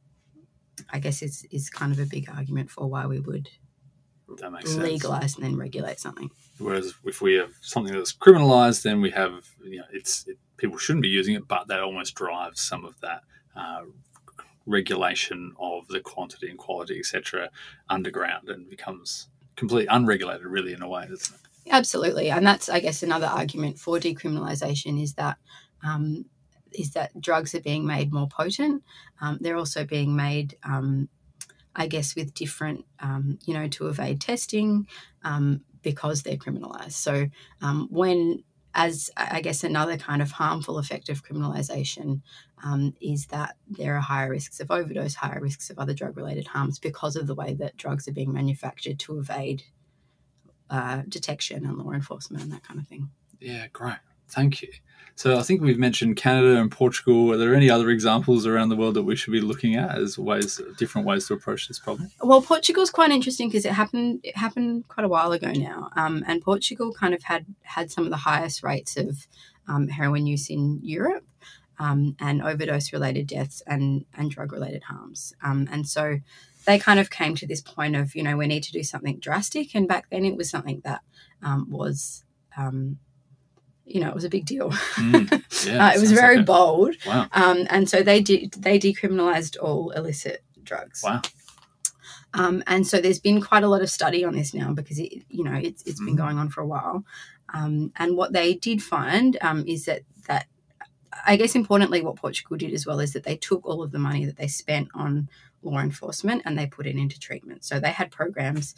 I 0.91 0.99
guess 0.99 1.23
is 1.23 1.47
is 1.51 1.71
kind 1.71 1.93
of 1.93 1.99
a 1.99 2.07
big 2.07 2.29
argument 2.31 2.71
for 2.71 2.87
why 2.87 3.07
we 3.07 3.21
would 3.21 3.49
legalize 4.77 5.35
and 5.35 5.45
then 5.45 5.57
regulate 5.57 5.99
something. 5.99 6.31
Whereas 6.59 6.95
if 7.05 7.21
we 7.21 7.35
have 7.35 7.53
something 7.61 7.93
that's 7.93 8.13
criminalized, 8.13 8.83
then 8.83 9.01
we 9.01 9.11
have 9.11 9.45
you 9.63 9.79
know 9.79 9.85
it's 9.93 10.27
it, 10.27 10.39
people 10.57 10.79
shouldn't 10.79 11.03
be 11.03 11.09
using 11.09 11.35
it, 11.35 11.49
but 11.49 11.69
that 11.69 11.81
almost 11.81 12.15
drives 12.15 12.61
some 12.61 12.85
of 12.85 12.99
that 13.01 13.23
uh, 13.57 13.83
regulation 14.69 15.55
of 15.59 15.89
the 15.89 16.01
quantity 16.01 16.49
and 16.49 16.59
quality, 16.59 16.99
etc., 16.99 17.51
underground 17.89 18.49
and 18.49 18.69
becomes 18.69 19.29
completely 19.57 19.89
unregulated, 19.89 20.47
really, 20.47 20.73
in 20.73 20.83
a 20.83 20.89
way, 20.89 21.07
doesn't 21.09 21.35
it? 21.35 21.41
Absolutely, 21.71 22.31
and 22.31 22.47
that's 22.47 22.69
I 22.69 22.81
guess 22.81 23.03
another 23.03 23.27
argument 23.27 23.79
for 23.79 23.99
decriminalisation 23.99 25.03
is 25.03 25.15
that 25.15 25.37
um, 25.85 26.25
is 26.73 26.93
that 26.93 27.19
drugs 27.21 27.55
are 27.55 27.61
being 27.61 27.87
made 27.87 28.13
more 28.13 28.29
potent. 28.29 28.83
Um, 29.21 29.39
they're 29.41 29.57
also 29.57 29.85
being 29.85 30.15
made, 30.17 30.57
um, 30.63 31.09
I 31.75 31.87
guess, 31.87 32.15
with 32.15 32.35
different, 32.35 32.85
um, 33.01 33.39
you 33.45 33.55
know, 33.55 33.69
to 33.69 33.89
evade 33.89 34.21
testing 34.21 34.87
um, 35.25 35.63
because 35.83 36.23
they're 36.23 36.37
criminalised. 36.37 36.93
So 36.93 37.27
um, 37.63 37.89
when 37.91 38.45
as 38.79 39.11
I 39.17 39.41
guess 39.41 39.65
another 39.65 39.97
kind 39.97 40.23
of 40.23 40.31
harmful 40.31 40.79
effect 40.79 41.09
of 41.09 41.25
criminalisation 41.25 42.21
um, 42.63 42.95
is 43.01 43.27
that 43.27 43.57
there 43.69 43.97
are 43.97 44.01
higher 44.01 44.31
risks 44.31 44.61
of 44.61 44.71
overdose, 44.71 45.17
higher 45.17 45.41
risks 45.41 45.69
of 45.69 45.81
other 45.81 45.93
drug 45.93 46.17
related 46.17 46.47
harms 46.47 46.79
because 46.79 47.17
of 47.17 47.27
the 47.27 47.35
way 47.35 47.55
that 47.55 47.77
drugs 47.77 48.07
are 48.07 48.13
being 48.13 48.33
manufactured 48.33 49.01
to 49.01 49.19
evade 49.19 49.65
uh, 50.71 51.03
detection 51.09 51.67
and 51.67 51.77
law 51.77 51.91
enforcement 51.91 52.45
and 52.45 52.53
that 52.53 52.63
kind 52.63 52.79
of 52.79 52.87
thing. 52.87 53.11
Yeah, 53.41 53.67
great. 53.73 53.97
Thank 54.29 54.63
you. 54.63 54.69
So 55.19 55.37
I 55.37 55.43
think 55.43 55.63
we've 55.63 55.81
mentioned 55.81 56.15
Canada 56.15 56.61
and 56.61 56.71
Portugal. 56.71 57.33
Are 57.33 57.37
there 57.37 57.53
any 57.53 57.69
other 57.69 57.91
examples 57.91 58.47
around 58.47 58.69
the 58.69 58.77
world 58.77 58.95
that 58.95 59.03
we 59.03 59.17
should 59.17 59.33
be 59.33 59.41
looking 59.41 59.75
at 59.75 59.99
as 59.99 60.17
ways, 60.17 60.61
different 60.77 61.09
ways 61.09 61.27
to 61.27 61.35
approach 61.35 61.67
this 61.67 61.81
problem? 61.81 62.09
Well, 62.23 62.41
Portugal's 62.41 62.91
quite 62.91 63.11
interesting 63.11 63.49
because 63.49 63.65
it 63.65 63.73
happened. 63.73 64.21
It 64.23 64.37
happened 64.37 64.87
quite 64.87 65.05
a 65.05 65.09
while 65.09 65.33
ago 65.33 65.51
now, 65.51 65.91
um, 65.97 66.23
and 66.29 66.41
Portugal 66.41 66.93
kind 66.93 67.15
of 67.15 67.25
had 67.25 67.47
had 67.63 67.91
some 67.91 68.05
of 68.05 68.11
the 68.11 68.17
highest 68.17 68.63
rates 68.63 68.97
of 68.97 69.27
um, 69.67 69.89
heroin 69.89 70.29
use 70.29 70.49
in 70.51 70.79
Europe. 70.83 71.25
Um, 71.81 72.17
and 72.19 72.43
overdose 72.43 72.93
related 72.93 73.29
deaths 73.29 73.63
and, 73.65 74.05
and 74.13 74.33
drug 74.33 74.53
related 74.53 74.83
harms. 74.83 75.33
Um, 75.45 75.69
and 75.71 75.87
so 75.87 76.19
they 76.67 76.77
kind 76.77 76.99
of 76.99 77.09
came 77.09 77.37
to 77.37 77.47
this 77.47 77.61
point 77.61 77.95
of, 77.95 78.17
you 78.17 78.25
know, 78.25 78.37
we 78.37 78.49
need 78.49 78.65
to 78.65 78.73
do 78.73 78.83
something 78.83 79.21
drastic. 79.21 79.77
And 79.77 79.87
back 79.87 80.11
then 80.11 80.25
it 80.25 80.37
was 80.37 80.51
something 80.51 80.81
that 80.83 81.03
um, 81.41 81.71
was 81.71 82.25
um, 82.57 82.99
you 83.89 84.01
know, 84.01 84.09
it 84.09 84.15
was 84.15 84.25
a 84.25 84.29
big 84.29 84.45
deal. 84.45 84.71
Mm, 84.71 85.67
yeah, 85.67 85.87
uh, 85.87 85.93
it 85.95 86.01
was 86.01 86.13
very 86.13 86.37
like 86.37 86.47
bold. 86.47 86.95
Wow. 87.07 87.27
Um, 87.33 87.67
and 87.71 87.89
so 87.89 88.03
they 88.03 88.21
de- 88.21 88.51
they 88.57 88.79
decriminalized 88.79 89.57
all 89.61 89.91
illicit 89.91 90.43
drugs. 90.63 91.03
Wow. 91.03 91.23
Um, 92.35 92.63
and 92.67 92.87
so 92.87 93.01
there's 93.01 93.19
been 93.19 93.41
quite 93.41 93.65
a 93.65 93.69
lot 93.69 93.83
of 93.83 93.91
study 93.91 94.25
on 94.25 94.35
this 94.35 94.53
now 94.53 94.73
because 94.73 94.99
it, 94.99 95.25
you 95.31 95.45
know, 95.45 95.55
it's, 95.55 95.83
it's 95.85 96.01
mm. 96.01 96.07
been 96.07 96.17
going 96.17 96.39
on 96.39 96.51
for 96.51 96.61
a 96.61 96.67
while. 96.67 97.05
Um, 97.55 97.93
and 97.97 98.17
what 98.17 98.33
they 98.35 98.55
did 98.55 98.83
find 98.83 99.39
um, 99.41 99.65
is 99.67 99.87
that 99.87 100.03
that 100.27 100.47
I 101.27 101.37
guess 101.37 101.55
importantly, 101.55 102.03
what 102.03 102.17
Portugal 102.17 102.57
did 102.57 102.73
as 102.73 102.87
well 102.87 103.01
is 103.01 103.13
that 103.15 103.25
they 103.25 103.37
took 103.37 103.67
all 103.67 103.83
of 103.83 103.93
the 103.93 103.99
money 103.99 104.25
that 104.27 104.37
they 104.37 104.49
spent 104.49 104.89
on 104.95 105.29
law 105.63 105.79
enforcement 105.79 106.43
and 106.45 106.59
they 106.59 106.67
put 106.67 106.87
it 106.87 106.97
into 106.97 107.19
treatment. 107.19 107.65
So 107.65 107.81
they 107.81 107.91
had 107.91 108.11
programs 108.11 108.75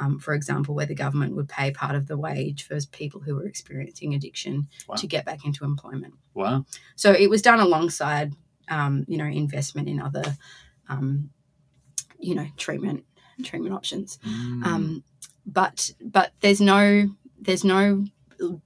um, 0.00 0.18
for 0.18 0.34
example, 0.34 0.74
where 0.74 0.86
the 0.86 0.94
government 0.94 1.36
would 1.36 1.48
pay 1.48 1.70
part 1.70 1.94
of 1.94 2.06
the 2.06 2.18
wage 2.18 2.64
for 2.64 2.78
people 2.92 3.20
who 3.20 3.34
were 3.34 3.46
experiencing 3.46 4.14
addiction 4.14 4.68
wow. 4.88 4.96
to 4.96 5.06
get 5.06 5.24
back 5.24 5.44
into 5.44 5.64
employment. 5.64 6.14
Wow. 6.34 6.66
So 6.96 7.12
it 7.12 7.30
was 7.30 7.42
done 7.42 7.60
alongside, 7.60 8.32
um, 8.68 9.04
you 9.08 9.16
know, 9.16 9.26
investment 9.26 9.88
in 9.88 10.00
other, 10.00 10.36
um, 10.88 11.30
you 12.18 12.34
know, 12.34 12.46
treatment 12.56 13.04
treatment 13.42 13.74
options. 13.74 14.18
Mm. 14.26 14.64
Um, 14.64 15.04
but 15.46 15.90
but 16.00 16.32
there's 16.40 16.60
no 16.60 17.08
there's 17.40 17.64
no 17.64 18.04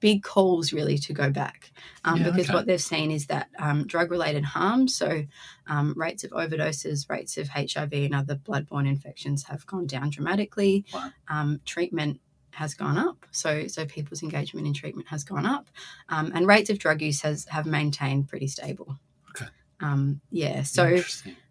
big 0.00 0.22
calls 0.22 0.72
really 0.72 0.98
to 0.98 1.12
go 1.12 1.30
back 1.30 1.72
um, 2.04 2.18
yeah, 2.18 2.30
because 2.30 2.48
okay. 2.48 2.54
what 2.54 2.66
they've 2.66 2.80
seen 2.80 3.10
is 3.10 3.26
that 3.26 3.48
um, 3.58 3.86
drug 3.86 4.10
related 4.10 4.44
harm, 4.44 4.88
so 4.88 5.24
um, 5.66 5.94
rates 5.96 6.24
of 6.24 6.30
overdoses, 6.30 7.08
rates 7.08 7.36
of 7.36 7.48
HIV 7.48 7.92
and 7.92 8.14
other 8.14 8.36
bloodborne 8.36 8.88
infections 8.88 9.44
have 9.44 9.66
gone 9.66 9.86
down 9.86 10.10
dramatically. 10.10 10.84
Wow. 10.92 11.10
Um, 11.28 11.60
treatment 11.64 12.20
has 12.50 12.74
gone 12.74 12.98
up, 12.98 13.26
so 13.30 13.66
so 13.68 13.84
people's 13.84 14.22
engagement 14.22 14.66
in 14.66 14.74
treatment 14.74 15.08
has 15.08 15.24
gone 15.24 15.46
up, 15.46 15.68
um, 16.08 16.32
and 16.34 16.46
rates 16.46 16.70
of 16.70 16.78
drug 16.78 17.02
use 17.02 17.22
has 17.22 17.46
have 17.46 17.66
maintained 17.66 18.28
pretty 18.28 18.48
stable. 18.48 18.96
Okay. 19.30 19.50
Um, 19.80 20.20
yeah. 20.30 20.62
So 20.62 21.02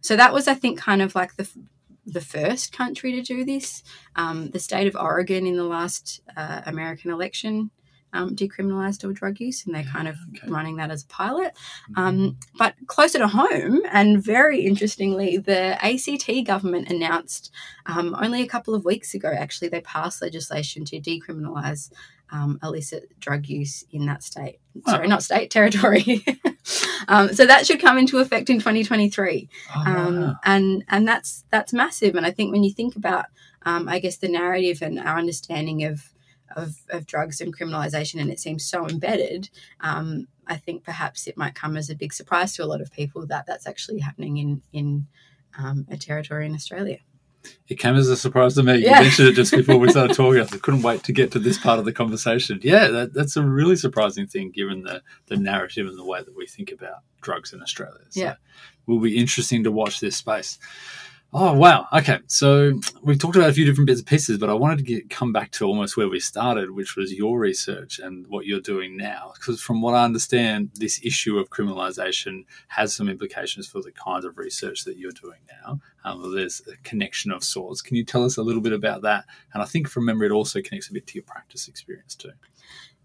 so 0.01 0.15
that 0.15 0.33
was 0.33 0.47
I 0.47 0.53
think 0.53 0.79
kind 0.79 1.01
of 1.01 1.15
like 1.15 1.35
the 1.35 1.47
the 2.07 2.21
first 2.21 2.71
country 2.71 3.11
to 3.11 3.21
do 3.21 3.43
this. 3.43 3.83
Um, 4.15 4.49
the 4.51 4.59
state 4.59 4.87
of 4.87 4.95
Oregon 4.95 5.45
in 5.45 5.57
the 5.57 5.63
last 5.65 6.21
uh, 6.35 6.61
American 6.65 7.11
election 7.11 7.69
um, 8.13 8.35
decriminalised 8.35 9.03
all 9.03 9.11
drug 9.11 9.39
use, 9.39 9.65
and 9.65 9.75
they're 9.75 9.83
kind 9.83 10.07
of 10.07 10.15
okay. 10.35 10.47
running 10.47 10.77
that 10.77 10.91
as 10.91 11.03
a 11.03 11.07
pilot. 11.07 11.53
Mm-hmm. 11.91 11.99
Um, 11.99 12.37
but 12.57 12.75
closer 12.87 13.19
to 13.19 13.27
home, 13.27 13.81
and 13.91 14.23
very 14.23 14.61
interestingly, 14.61 15.37
the 15.37 15.77
ACT 15.83 16.45
government 16.45 16.89
announced 16.89 17.51
um, 17.85 18.15
only 18.19 18.41
a 18.41 18.47
couple 18.47 18.73
of 18.73 18.85
weeks 18.85 19.13
ago, 19.13 19.31
actually, 19.35 19.69
they 19.69 19.81
passed 19.81 20.21
legislation 20.21 20.85
to 20.85 20.99
decriminalise 20.99 21.91
um, 22.31 22.59
illicit 22.61 23.17
drug 23.19 23.47
use 23.47 23.83
in 23.91 24.05
that 24.05 24.23
state. 24.23 24.59
Sorry, 24.87 25.07
not 25.07 25.23
state, 25.23 25.49
territory. 25.49 26.25
um, 27.07 27.33
so 27.33 27.45
that 27.45 27.65
should 27.65 27.79
come 27.79 27.97
into 27.97 28.19
effect 28.19 28.49
in 28.49 28.59
2023, 28.59 29.49
oh, 29.75 29.79
um, 29.85 30.21
wow. 30.21 30.35
and 30.43 30.83
and 30.89 31.07
that's 31.07 31.45
that's 31.51 31.73
massive. 31.73 32.15
And 32.15 32.25
I 32.25 32.31
think 32.31 32.51
when 32.51 32.63
you 32.63 32.71
think 32.71 32.95
about, 32.95 33.25
um, 33.65 33.87
I 33.87 33.99
guess 33.99 34.17
the 34.17 34.27
narrative 34.27 34.81
and 34.81 34.99
our 34.99 35.17
understanding 35.17 35.83
of 35.83 36.09
of, 36.55 36.75
of 36.89 37.05
drugs 37.05 37.41
and 37.41 37.55
criminalisation, 37.57 38.19
and 38.21 38.29
it 38.31 38.39
seems 38.39 38.65
so 38.65 38.87
embedded. 38.87 39.49
Um, 39.81 40.27
I 40.47 40.57
think 40.57 40.83
perhaps 40.83 41.27
it 41.27 41.37
might 41.37 41.55
come 41.55 41.75
as 41.75 41.89
a 41.89 41.95
big 41.95 42.13
surprise 42.13 42.55
to 42.55 42.63
a 42.63 42.65
lot 42.67 42.81
of 42.81 42.91
people 42.91 43.25
that 43.27 43.45
that's 43.45 43.67
actually 43.67 43.99
happening 43.99 44.37
in 44.37 44.61
in 44.71 45.07
um, 45.57 45.85
a 45.89 45.97
territory 45.97 46.45
in 46.45 46.53
Australia. 46.55 46.99
It 47.67 47.79
came 47.79 47.95
as 47.95 48.09
a 48.09 48.17
surprise 48.17 48.55
to 48.55 48.63
me. 48.63 48.77
Yeah. 48.79 48.97
You 48.97 49.03
mentioned 49.03 49.27
it 49.29 49.33
just 49.33 49.51
before 49.51 49.77
we 49.77 49.89
started 49.89 50.15
talking. 50.17 50.41
I 50.41 50.45
couldn't 50.45 50.81
wait 50.81 51.03
to 51.03 51.13
get 51.13 51.31
to 51.31 51.39
this 51.39 51.57
part 51.57 51.79
of 51.79 51.85
the 51.85 51.93
conversation. 51.93 52.59
Yeah, 52.61 52.87
that, 52.87 53.13
that's 53.13 53.37
a 53.37 53.43
really 53.43 53.77
surprising 53.77 54.27
thing 54.27 54.51
given 54.51 54.83
the, 54.83 55.01
the 55.27 55.37
narrative 55.37 55.87
and 55.87 55.97
the 55.97 56.03
way 56.03 56.21
that 56.21 56.35
we 56.35 56.45
think 56.45 56.71
about 56.71 57.03
drugs 57.21 57.53
in 57.53 57.61
Australia. 57.61 58.03
So 58.09 58.19
Yeah. 58.19 58.35
will 58.85 58.99
be 58.99 59.17
interesting 59.17 59.63
to 59.63 59.71
watch 59.71 60.01
this 60.01 60.17
space. 60.17 60.59
Oh 61.33 61.53
wow! 61.53 61.87
Okay, 61.91 62.19
so 62.27 62.79
we've 63.03 63.19
talked 63.19 63.35
about 63.35 63.49
a 63.49 63.53
few 63.53 63.65
different 63.65 63.87
bits 63.87 63.99
and 63.99 64.07
pieces, 64.07 64.37
but 64.37 64.49
I 64.49 64.53
wanted 64.53 64.77
to 64.77 64.83
get, 64.83 65.09
come 65.09 65.33
back 65.33 65.51
to 65.51 65.65
almost 65.65 65.97
where 65.97 66.07
we 66.07 66.21
started, 66.21 66.71
which 66.71 66.95
was 66.95 67.11
your 67.11 67.37
research 67.37 67.99
and 67.99 68.25
what 68.27 68.45
you're 68.45 68.61
doing 68.61 68.95
now. 68.95 69.33
Because 69.35 69.59
from 69.61 69.81
what 69.81 69.93
I 69.93 70.05
understand, 70.05 70.71
this 70.75 71.03
issue 71.03 71.37
of 71.37 71.49
criminalisation 71.49 72.45
has 72.69 72.95
some 72.95 73.09
implications 73.09 73.67
for 73.67 73.81
the 73.81 73.91
kinds 73.91 74.23
of 74.23 74.37
research 74.37 74.85
that 74.85 74.95
you're 74.95 75.11
doing 75.11 75.39
now. 75.63 75.81
Um, 76.05 76.33
there's 76.33 76.61
a 76.71 76.77
connection 76.87 77.33
of 77.33 77.43
sorts. 77.43 77.81
Can 77.81 77.97
you 77.97 78.05
tell 78.05 78.23
us 78.23 78.37
a 78.37 78.41
little 78.41 78.61
bit 78.61 78.73
about 78.73 79.01
that? 79.01 79.25
And 79.53 79.61
I 79.61 79.65
think 79.65 79.89
from 79.89 80.05
memory, 80.05 80.27
it 80.27 80.31
also 80.31 80.61
connects 80.61 80.89
a 80.89 80.93
bit 80.93 81.07
to 81.07 81.15
your 81.15 81.25
practice 81.25 81.67
experience 81.67 82.15
too. 82.15 82.31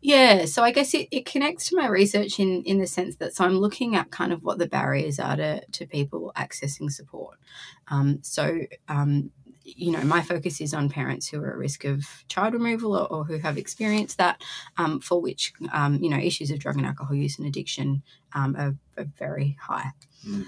Yeah, 0.04 0.46
so 0.46 0.64
I 0.64 0.72
guess 0.72 0.94
it, 0.94 1.06
it 1.12 1.26
connects 1.26 1.68
to 1.68 1.76
my 1.76 1.86
research 1.86 2.40
in, 2.40 2.62
in 2.64 2.78
the 2.78 2.88
sense 2.88 3.16
that 3.16 3.34
so 3.34 3.44
I'm 3.44 3.58
looking 3.58 3.94
at 3.94 4.10
kind 4.10 4.32
of 4.32 4.42
what 4.42 4.58
the 4.58 4.66
barriers 4.66 5.20
are 5.20 5.36
to, 5.36 5.64
to 5.64 5.86
people 5.86 6.32
accessing 6.36 6.90
support. 6.90 7.38
Um, 7.86 8.18
so, 8.22 8.60
um, 8.88 9.30
you 9.64 9.92
know, 9.92 10.02
my 10.02 10.20
focus 10.20 10.60
is 10.60 10.74
on 10.74 10.88
parents 10.88 11.28
who 11.28 11.40
are 11.40 11.52
at 11.52 11.56
risk 11.56 11.84
of 11.84 12.24
child 12.26 12.52
removal 12.52 12.96
or, 12.96 13.06
or 13.12 13.24
who 13.24 13.38
have 13.38 13.56
experienced 13.56 14.18
that, 14.18 14.42
um, 14.76 15.00
for 15.00 15.20
which, 15.20 15.52
um, 15.72 16.02
you 16.02 16.10
know, 16.10 16.18
issues 16.18 16.50
of 16.50 16.58
drug 16.58 16.76
and 16.76 16.84
alcohol 16.86 17.14
use 17.14 17.38
and 17.38 17.46
addiction 17.46 18.02
um, 18.32 18.56
are, 18.56 18.74
are 18.98 19.06
very 19.16 19.56
high. 19.60 19.92
Mm. 20.26 20.46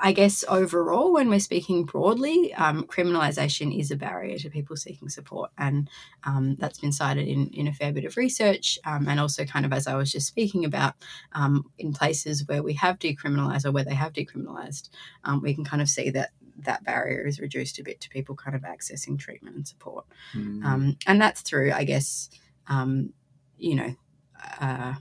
I 0.00 0.12
guess 0.12 0.44
overall, 0.48 1.12
when 1.12 1.28
we're 1.28 1.38
speaking 1.38 1.84
broadly, 1.84 2.52
um, 2.54 2.84
criminalisation 2.84 3.78
is 3.78 3.90
a 3.92 3.96
barrier 3.96 4.36
to 4.38 4.50
people 4.50 4.76
seeking 4.76 5.08
support, 5.08 5.50
and 5.56 5.88
um, 6.24 6.56
that's 6.58 6.80
been 6.80 6.92
cited 6.92 7.28
in, 7.28 7.48
in 7.50 7.68
a 7.68 7.72
fair 7.72 7.92
bit 7.92 8.04
of 8.04 8.16
research, 8.16 8.78
um, 8.84 9.06
and 9.08 9.20
also 9.20 9.44
kind 9.44 9.64
of 9.64 9.72
as 9.72 9.86
I 9.86 9.94
was 9.94 10.10
just 10.10 10.26
speaking 10.26 10.64
about, 10.64 10.94
um, 11.32 11.64
in 11.78 11.92
places 11.92 12.46
where 12.46 12.62
we 12.62 12.74
have 12.74 12.98
decriminalised 12.98 13.64
or 13.64 13.70
where 13.72 13.84
they 13.84 13.94
have 13.94 14.12
decriminalised, 14.12 14.88
um, 15.24 15.40
we 15.42 15.54
can 15.54 15.64
kind 15.64 15.80
of 15.80 15.88
see 15.88 16.10
that 16.10 16.30
that 16.60 16.82
barrier 16.82 17.24
is 17.24 17.38
reduced 17.38 17.78
a 17.78 17.84
bit 17.84 18.00
to 18.00 18.08
people 18.08 18.34
kind 18.34 18.56
of 18.56 18.62
accessing 18.62 19.16
treatment 19.16 19.54
and 19.54 19.68
support, 19.68 20.06
Mm. 20.34 20.64
um, 20.64 20.96
and 21.06 21.20
that's 21.20 21.40
through, 21.42 21.70
I 21.72 21.84
guess, 21.84 22.30
um, 22.66 23.12
you 23.56 23.76
know, 23.76 23.94
uh, 24.60 24.94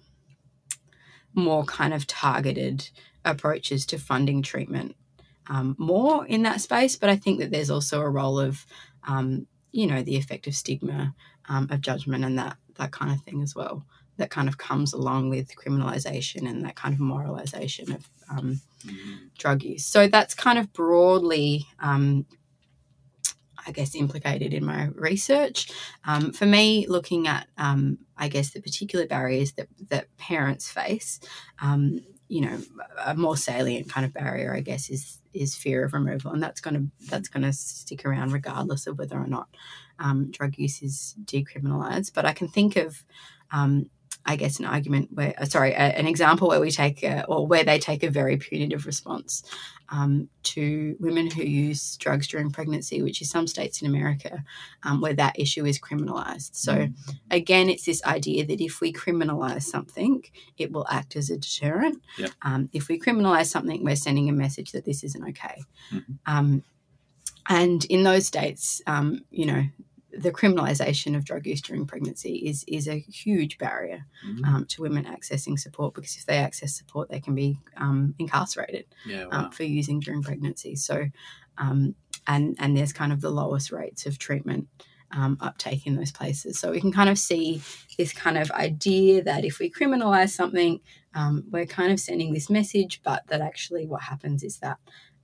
more 1.33 1.63
kind 1.65 1.93
of 1.93 2.05
targeted 2.07 2.89
approaches 3.31 3.85
to 3.87 3.97
funding 3.97 4.41
treatment 4.41 4.95
um, 5.49 5.75
more 5.77 6.25
in 6.25 6.43
that 6.43 6.61
space. 6.61 6.95
But 6.95 7.09
I 7.09 7.15
think 7.15 7.39
that 7.39 7.51
there's 7.51 7.69
also 7.69 8.01
a 8.01 8.09
role 8.09 8.39
of, 8.39 8.65
um, 9.07 9.47
you 9.71 9.87
know, 9.87 10.01
the 10.03 10.17
effect 10.17 10.47
of 10.47 10.55
stigma, 10.55 11.13
um, 11.49 11.67
of 11.71 11.81
judgment, 11.81 12.23
and 12.25 12.37
that 12.37 12.57
that 12.75 12.91
kind 12.91 13.11
of 13.11 13.21
thing 13.21 13.41
as 13.41 13.55
well. 13.55 13.85
That 14.17 14.29
kind 14.31 14.47
of 14.49 14.57
comes 14.57 14.93
along 14.93 15.29
with 15.29 15.55
criminalisation 15.55 16.49
and 16.49 16.65
that 16.65 16.75
kind 16.75 16.93
of 16.93 16.99
moralisation 16.99 17.95
of 17.95 18.09
um, 18.29 18.61
Mm. 18.85 19.29
drug 19.37 19.63
use. 19.63 19.85
So 19.85 20.07
that's 20.07 20.33
kind 20.35 20.59
of 20.59 20.71
broadly, 20.71 21.65
um, 21.79 22.25
I 23.67 23.71
guess, 23.71 23.95
implicated 23.95 24.53
in 24.53 24.65
my 24.65 24.85
research. 24.95 25.71
Um, 26.05 26.31
for 26.31 26.45
me, 26.45 26.87
looking 26.87 27.27
at, 27.27 27.47
um, 27.57 27.99
I 28.17 28.29
guess, 28.29 28.51
the 28.51 28.61
particular 28.61 29.05
barriers 29.05 29.51
that, 29.53 29.67
that 29.89 30.15
parents 30.17 30.71
face, 30.71 31.19
um, 31.61 31.99
you 32.29 32.41
know, 32.41 32.59
a 33.05 33.15
more 33.15 33.37
salient 33.37 33.89
kind 33.89 34.05
of 34.05 34.13
barrier, 34.13 34.55
I 34.55 34.61
guess, 34.61 34.89
is 34.89 35.21
is 35.33 35.55
fear 35.55 35.83
of 35.83 35.93
removal, 35.93 36.31
and 36.31 36.41
that's 36.41 36.61
to 36.75 36.87
that's 37.09 37.29
to 37.43 37.53
stick 37.53 38.05
around 38.05 38.31
regardless 38.33 38.87
of 38.87 38.97
whether 38.97 39.17
or 39.17 39.27
not 39.27 39.47
um, 39.99 40.31
drug 40.31 40.57
use 40.57 40.81
is 40.81 41.15
decriminalised. 41.23 42.13
But 42.13 42.25
I 42.25 42.33
can 42.33 42.47
think 42.47 42.75
of 42.75 43.03
um, 43.51 43.89
I 44.25 44.35
guess, 44.35 44.59
an 44.59 44.65
argument 44.65 45.09
where, 45.13 45.33
uh, 45.37 45.45
sorry, 45.45 45.71
a, 45.71 45.97
an 45.97 46.07
example 46.07 46.49
where 46.49 46.59
we 46.59 46.71
take, 46.71 47.03
a, 47.03 47.25
or 47.25 47.47
where 47.47 47.63
they 47.63 47.79
take 47.79 48.03
a 48.03 48.09
very 48.09 48.37
punitive 48.37 48.85
response 48.85 49.43
um, 49.89 50.27
to 50.43 50.97
women 50.99 51.31
who 51.31 51.43
use 51.43 51.95
drugs 51.97 52.27
during 52.27 52.51
pregnancy, 52.51 53.01
which 53.01 53.21
is 53.21 53.29
some 53.29 53.47
states 53.47 53.81
in 53.81 53.87
America 53.87 54.43
um, 54.83 54.99
where 54.99 55.13
that 55.13 55.39
issue 55.39 55.65
is 55.65 55.79
criminalised. 55.79 56.55
So, 56.55 56.89
again, 57.31 57.69
it's 57.69 57.85
this 57.85 58.03
idea 58.03 58.45
that 58.45 58.59
if 58.59 58.81
we 58.81 58.91
criminalise 58.91 59.63
something, 59.63 60.23
it 60.57 60.71
will 60.71 60.85
act 60.89 61.15
as 61.15 61.29
a 61.29 61.37
deterrent. 61.37 62.01
Yep. 62.17 62.31
Um, 62.41 62.69
if 62.73 62.89
we 62.89 62.99
criminalise 62.99 63.47
something, 63.47 63.83
we're 63.83 63.95
sending 63.95 64.27
a 64.29 64.33
message 64.33 64.73
that 64.73 64.83
this 64.83 65.03
isn't 65.03 65.29
okay. 65.29 65.63
Mhm. 65.91 66.17
Um, 66.25 66.63
and 67.49 67.85
in 67.85 68.03
those 68.03 68.27
states, 68.27 68.81
um, 68.87 69.21
you 69.31 69.45
know, 69.45 69.63
the 70.17 70.31
criminalisation 70.31 71.15
of 71.15 71.23
drug 71.23 71.45
use 71.45 71.61
during 71.61 71.85
pregnancy 71.85 72.35
is 72.49 72.63
is 72.67 72.87
a 72.87 72.99
huge 72.99 73.57
barrier 73.57 74.05
Mm. 74.25 74.45
um, 74.47 74.65
to 74.65 74.81
women 74.81 75.05
accessing 75.05 75.57
support 75.59 75.93
because 75.93 76.15
if 76.17 76.25
they 76.25 76.37
access 76.37 76.73
support, 76.75 77.09
they 77.09 77.19
can 77.19 77.35
be 77.35 77.59
um, 77.77 78.15
incarcerated 78.19 78.85
yeah, 79.05 79.25
um, 79.31 79.51
for 79.51 79.63
using 79.63 79.99
during 79.99 80.23
pregnancy. 80.23 80.75
So, 80.75 81.05
um, 81.57 81.95
and 82.25 82.55
and 82.59 82.75
there's 82.75 82.93
kind 82.93 83.13
of 83.13 83.21
the 83.21 83.29
lowest 83.29 83.71
rates 83.71 84.05
of 84.05 84.17
treatment 84.17 84.67
um, 85.11 85.37
uptake 85.39 85.87
in 85.87 85.95
those 85.95 86.11
places. 86.11 86.59
So 86.59 86.71
we 86.71 86.81
can 86.81 86.91
kind 86.91 87.09
of 87.09 87.17
see 87.17 87.61
this 87.97 88.11
kind 88.11 88.37
of 88.37 88.51
idea 88.51 89.23
that 89.23 89.45
if 89.45 89.59
we 89.59 89.69
criminalise 89.71 90.31
something, 90.31 90.79
um, 91.13 91.43
we're 91.49 91.65
kind 91.65 91.91
of 91.91 91.99
sending 91.99 92.33
this 92.33 92.49
message, 92.49 93.01
but 93.03 93.25
that 93.27 93.41
actually 93.41 93.85
what 93.87 94.01
happens 94.01 94.43
is 94.43 94.59
that. 94.59 94.77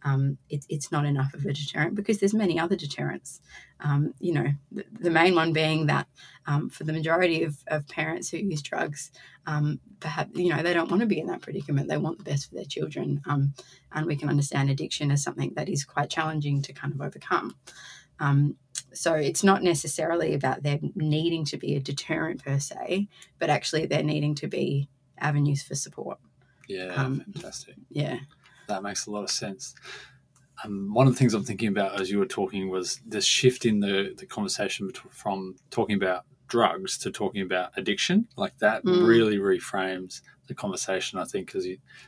Um, 0.03 0.37
it, 0.49 0.65
it's 0.69 0.91
not 0.91 1.05
enough 1.05 1.33
of 1.33 1.45
a 1.45 1.53
deterrent 1.53 1.95
because 1.95 2.19
there's 2.19 2.33
many 2.33 2.59
other 2.59 2.75
deterrents. 2.75 3.39
Um, 3.79 4.13
you 4.19 4.33
know, 4.33 4.47
the, 4.71 4.85
the 4.99 5.09
main 5.09 5.35
one 5.35 5.53
being 5.53 5.87
that 5.87 6.07
um, 6.45 6.69
for 6.69 6.83
the 6.83 6.93
majority 6.93 7.43
of, 7.43 7.57
of 7.67 7.87
parents 7.87 8.29
who 8.29 8.37
use 8.37 8.61
drugs, 8.61 9.11
um, 9.45 9.79
perhaps 9.99 10.31
you 10.35 10.49
know 10.49 10.61
they 10.61 10.73
don't 10.73 10.89
want 10.89 11.01
to 11.01 11.07
be 11.07 11.19
in 11.19 11.27
that 11.27 11.41
predicament. 11.41 11.89
They 11.89 11.97
want 11.97 12.17
the 12.17 12.23
best 12.23 12.49
for 12.49 12.55
their 12.55 12.65
children, 12.65 13.21
um, 13.25 13.53
and 13.91 14.05
we 14.05 14.15
can 14.15 14.29
understand 14.29 14.69
addiction 14.69 15.11
as 15.11 15.23
something 15.23 15.53
that 15.55 15.69
is 15.69 15.85
quite 15.85 16.09
challenging 16.09 16.61
to 16.63 16.73
kind 16.73 16.93
of 16.93 17.01
overcome. 17.01 17.55
Um, 18.19 18.55
so 18.93 19.13
it's 19.15 19.43
not 19.43 19.63
necessarily 19.63 20.33
about 20.33 20.63
them 20.63 20.91
needing 20.95 21.45
to 21.45 21.57
be 21.57 21.75
a 21.75 21.79
deterrent 21.79 22.43
per 22.43 22.59
se, 22.59 23.07
but 23.39 23.49
actually 23.49 23.85
they're 23.85 24.03
needing 24.03 24.35
to 24.35 24.47
be 24.47 24.87
avenues 25.17 25.63
for 25.63 25.75
support. 25.75 26.19
Yeah, 26.67 26.93
fantastic. 26.93 27.75
Yeah. 27.89 28.19
That 28.73 28.83
makes 28.83 29.05
a 29.07 29.11
lot 29.11 29.23
of 29.23 29.29
sense. 29.29 29.75
Um, 30.63 30.93
one 30.93 31.07
of 31.07 31.13
the 31.13 31.19
things 31.19 31.33
I'm 31.33 31.43
thinking 31.43 31.69
about 31.69 31.99
as 31.99 32.09
you 32.11 32.19
were 32.19 32.25
talking 32.25 32.69
was 32.69 32.99
the 33.07 33.21
shift 33.21 33.65
in 33.65 33.79
the, 33.79 34.13
the 34.17 34.25
conversation 34.25 34.91
from 35.09 35.55
talking 35.69 35.95
about 35.95 36.23
drugs 36.47 36.97
to 36.99 37.11
talking 37.11 37.41
about 37.41 37.71
addiction. 37.77 38.27
Like 38.37 38.57
that 38.59 38.83
Mm. 38.85 39.05
really 39.07 39.37
reframes 39.37 40.21
the 40.47 40.53
conversation, 40.53 41.19
I 41.19 41.25
think, 41.25 41.47
because 41.47 41.67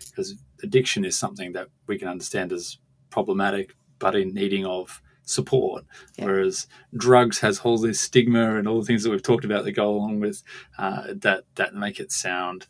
because 0.09 0.35
addiction 0.63 1.05
is 1.05 1.17
something 1.17 1.53
that 1.53 1.67
we 1.87 1.97
can 1.97 2.07
understand 2.07 2.51
as 2.53 2.77
problematic, 3.09 3.75
but 3.99 4.15
in 4.15 4.33
needing 4.33 4.65
of 4.65 5.01
support. 5.23 5.83
Yeah. 6.17 6.25
Whereas 6.25 6.67
drugs 6.95 7.39
has 7.39 7.59
all 7.59 7.77
this 7.79 7.99
stigma 7.99 8.57
and 8.57 8.67
all 8.67 8.79
the 8.79 8.85
things 8.85 9.03
that 9.03 9.09
we've 9.09 9.23
talked 9.23 9.45
about 9.45 9.63
that 9.65 9.71
go 9.71 9.89
along 9.89 10.19
with 10.19 10.43
uh, 10.77 11.13
that 11.25 11.45
that 11.55 11.73
make 11.73 11.99
it 11.99 12.11
sound 12.11 12.67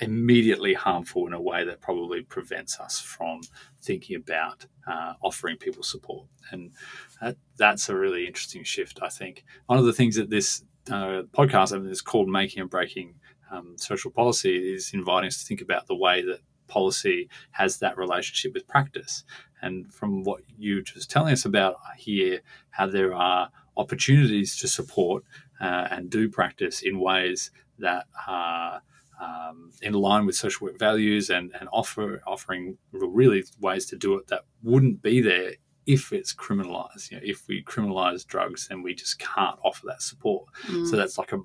immediately 0.00 0.74
harmful 0.74 1.26
in 1.26 1.32
a 1.32 1.40
way 1.40 1.64
that 1.64 1.80
probably 1.80 2.22
prevents 2.22 2.80
us 2.80 3.00
from 3.00 3.40
thinking 3.80 4.16
about 4.16 4.66
uh, 4.86 5.14
offering 5.22 5.56
people 5.56 5.82
support. 5.82 6.26
And 6.50 6.72
that, 7.20 7.36
that's 7.56 7.88
a 7.88 7.96
really 7.96 8.26
interesting 8.26 8.64
shift, 8.64 8.98
I 9.02 9.08
think. 9.08 9.44
One 9.66 9.78
of 9.78 9.84
the 9.84 9.92
things 9.92 10.16
that 10.16 10.30
this 10.30 10.64
uh, 10.90 11.22
podcast 11.32 11.74
I 11.74 11.78
mean, 11.78 11.90
is 11.90 12.02
called 12.02 12.28
Making 12.28 12.62
and 12.62 12.70
Breaking 12.70 13.14
um, 13.50 13.76
Social 13.76 14.10
Policy 14.10 14.74
is 14.74 14.92
inviting 14.92 15.28
us 15.28 15.38
to 15.38 15.46
think 15.46 15.60
about 15.60 15.86
the 15.86 15.94
way 15.96 16.22
that 16.22 16.40
policy 16.66 17.28
has 17.52 17.78
that 17.78 17.96
relationship 17.96 18.52
with 18.54 18.66
practice. 18.66 19.24
And 19.62 19.92
from 19.92 20.24
what 20.24 20.40
you 20.58 20.82
just 20.82 21.10
telling 21.10 21.32
us 21.32 21.44
about, 21.44 21.76
here, 21.96 22.40
how 22.70 22.86
there 22.86 23.14
are 23.14 23.50
opportunities 23.76 24.56
to 24.58 24.68
support 24.68 25.24
uh, 25.60 25.88
and 25.90 26.10
do 26.10 26.28
practice 26.28 26.82
in 26.82 27.00
ways 27.00 27.50
that 27.78 28.06
are 28.26 28.82
um, 29.24 29.70
in 29.82 29.92
line 29.94 30.26
with 30.26 30.36
social 30.36 30.66
work 30.66 30.78
values 30.78 31.30
and, 31.30 31.52
and 31.58 31.68
offer 31.72 32.22
offering 32.26 32.78
really 32.92 33.44
ways 33.60 33.86
to 33.86 33.96
do 33.96 34.14
it 34.16 34.28
that 34.28 34.42
wouldn't 34.62 35.02
be 35.02 35.20
there 35.20 35.52
if 35.86 36.12
it's 36.12 36.34
criminalized. 36.34 37.10
You 37.10 37.18
know, 37.18 37.22
if 37.24 37.46
we 37.48 37.62
criminalize 37.62 38.26
drugs, 38.26 38.68
then 38.68 38.82
we 38.82 38.94
just 38.94 39.18
can't 39.18 39.58
offer 39.62 39.86
that 39.86 40.02
support. 40.02 40.46
Mm. 40.66 40.88
So 40.88 40.96
that's 40.96 41.18
like 41.18 41.32
a, 41.32 41.38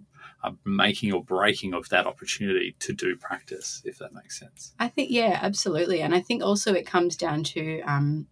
a 0.44 0.54
making 0.66 1.14
or 1.14 1.24
breaking 1.24 1.74
of 1.74 1.90
that 1.90 2.08
opportunity 2.08 2.76
to 2.80 2.94
do 2.94 3.16
practice, 3.16 3.82
if 3.86 4.00
that 4.00 4.14
makes 4.14 4.40
sense. 4.40 4.74
I 4.80 4.88
think, 4.88 5.12
yeah, 5.12 5.40
absolutely. 5.42 6.02
And 6.02 6.16
I 6.16 6.22
think 6.22 6.44
also 6.44 6.74
it 6.74 6.86
comes 6.86 7.16
down 7.16 7.44
to, 7.44 7.82
um, 7.82 8.28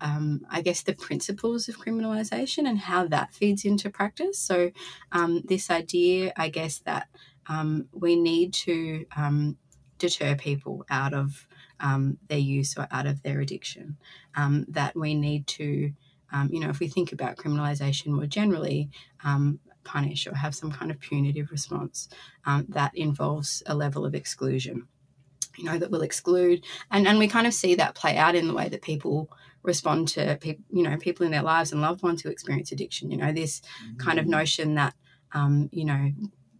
um, 0.00 0.46
I 0.50 0.60
guess, 0.62 0.82
the 0.82 0.94
principles 0.94 1.68
of 1.68 1.78
criminalisation 1.78 2.68
and 2.68 2.78
how 2.78 3.06
that 3.08 3.32
feeds 3.32 3.64
into 3.64 3.90
practice. 3.90 4.38
So, 4.38 4.70
um, 5.12 5.42
this 5.46 5.70
idea, 5.70 6.32
I 6.36 6.48
guess, 6.48 6.78
that 6.80 7.08
um, 7.48 7.88
we 7.92 8.16
need 8.16 8.52
to 8.54 9.06
um, 9.16 9.56
deter 9.98 10.34
people 10.34 10.84
out 10.90 11.14
of 11.14 11.46
um, 11.80 12.18
their 12.28 12.38
use 12.38 12.76
or 12.76 12.86
out 12.90 13.06
of 13.06 13.22
their 13.22 13.40
addiction, 13.40 13.96
um, 14.36 14.64
that 14.68 14.96
we 14.96 15.14
need 15.14 15.46
to, 15.46 15.92
you 16.50 16.58
know, 16.58 16.68
if 16.68 16.80
we 16.80 16.88
think 16.88 17.12
about 17.12 17.36
criminalisation 17.36 18.08
more 18.08 18.26
generally, 18.26 18.90
punish 19.84 20.26
or 20.26 20.34
have 20.34 20.54
some 20.54 20.72
kind 20.72 20.90
of 20.90 20.98
punitive 20.98 21.50
response 21.50 22.08
that 22.68 22.90
involves 22.96 23.62
a 23.66 23.74
level 23.74 24.06
of 24.06 24.14
exclusion 24.14 24.86
you 25.56 25.64
know 25.64 25.78
that 25.78 25.90
will 25.90 26.02
exclude 26.02 26.64
and 26.90 27.06
and 27.06 27.18
we 27.18 27.28
kind 27.28 27.46
of 27.46 27.54
see 27.54 27.76
that 27.76 27.94
play 27.94 28.16
out 28.16 28.34
in 28.34 28.48
the 28.48 28.54
way 28.54 28.68
that 28.68 28.82
people 28.82 29.30
respond 29.64 30.08
to 30.08 30.36
people, 30.40 30.62
you 30.70 30.82
know, 30.82 30.96
people 30.98 31.26
in 31.26 31.32
their 31.32 31.42
lives 31.42 31.72
and 31.72 31.80
loved 31.80 32.02
ones 32.02 32.22
who 32.22 32.28
experience 32.28 32.70
addiction. 32.70 33.10
You 33.10 33.16
know, 33.16 33.32
this 33.32 33.60
mm-hmm. 33.60 33.96
kind 33.96 34.18
of 34.20 34.26
mm. 34.26 34.30
notion 34.30 34.74
that, 34.74 34.94
um, 35.32 35.68
you 35.72 35.84
know, 35.84 36.12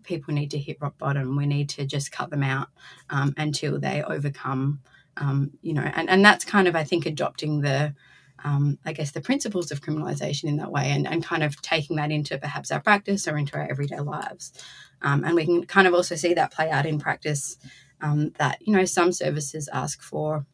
people 0.05 0.35
need 0.35 0.51
to 0.53 0.59
hit 0.59 0.81
rock 0.81 0.97
bottom. 0.99 1.37
We 1.37 1.47
need 1.47 1.69
to 1.71 1.87
just 1.87 2.12
cut 2.12 2.31
them 2.31 2.43
out 2.43 2.69
um, 3.11 3.35
until 3.37 3.81
they 3.81 4.03
overcome, 4.03 4.81
um, 5.17 5.51
you 5.62 5.75
know, 5.75 5.83
and, 5.83 6.09
and 6.09 6.25
that's 6.25 6.45
kind 6.45 6.69
of, 6.69 6.77
I 6.77 6.85
think, 6.85 7.07
adopting 7.07 7.61
the, 7.61 7.95
um, 8.45 8.79
I 8.85 8.93
guess, 8.93 9.12
the 9.12 9.21
principles 9.21 9.73
of 9.73 9.81
criminalisation 9.81 10.45
in 10.45 10.57
that 10.59 10.71
way 10.71 10.90
and, 10.90 11.07
and 11.07 11.25
kind 11.25 11.43
of 11.43 11.61
taking 11.62 11.97
that 11.97 12.11
into 12.11 12.38
perhaps 12.38 12.71
our 12.71 12.81
practice 12.81 13.27
or 13.27 13.37
into 13.37 13.57
our 13.57 13.67
everyday 13.71 14.01
lives. 14.01 14.53
Um, 15.03 15.25
and 15.25 15.35
we 15.35 15.45
can 15.45 15.64
kind 15.67 15.87
of 15.87 15.95
also 15.95 16.14
see 16.14 16.35
that 16.35 16.53
play 16.53 16.71
out 16.71 16.87
in 16.87 16.99
practice 16.99 17.57
um, 18.01 18.33
that, 18.38 18.59
you 18.61 18.73
know, 18.73 18.85
some 18.85 19.12
services 19.12 19.69
ask 19.73 20.03
for 20.03 20.47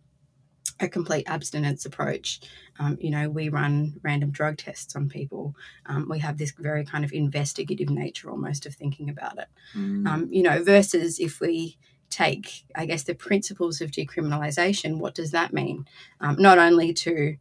a 0.81 0.89
complete 0.89 1.25
abstinence 1.27 1.85
approach. 1.85 2.41
Um, 2.79 2.97
you 3.01 3.11
know, 3.11 3.29
we 3.29 3.49
run 3.49 4.01
random 4.03 4.31
drug 4.31 4.57
tests 4.57 4.97
on 4.97 5.09
people. 5.09 5.55
Um, 5.87 6.09
we 6.09 6.19
have 6.21 6.39
this 6.39 6.53
very 6.53 6.85
kind 6.85 7.05
of 7.05 7.13
investigative 7.13 7.91
nature 7.91 8.31
almost 8.31 8.67
of 8.67 8.75
thinking 8.75 9.11
about 9.11 9.39
it. 9.39 9.49
Mm. 9.77 10.07
Um, 10.09 10.29
you 10.31 10.43
know, 10.43 10.63
versus 10.63 11.21
if 11.21 11.41
we 11.41 11.77
take, 12.09 12.65
I 12.75 12.87
guess, 12.87 13.05
the 13.05 13.15
principles 13.15 13.81
of 13.81 13.91
decriminalisation, 13.91 14.99
what 14.99 15.15
does 15.15 15.31
that 15.33 15.53
mean? 15.53 15.87
Um, 16.21 16.37
not 16.39 16.59
only 16.59 16.93
to, 16.95 17.37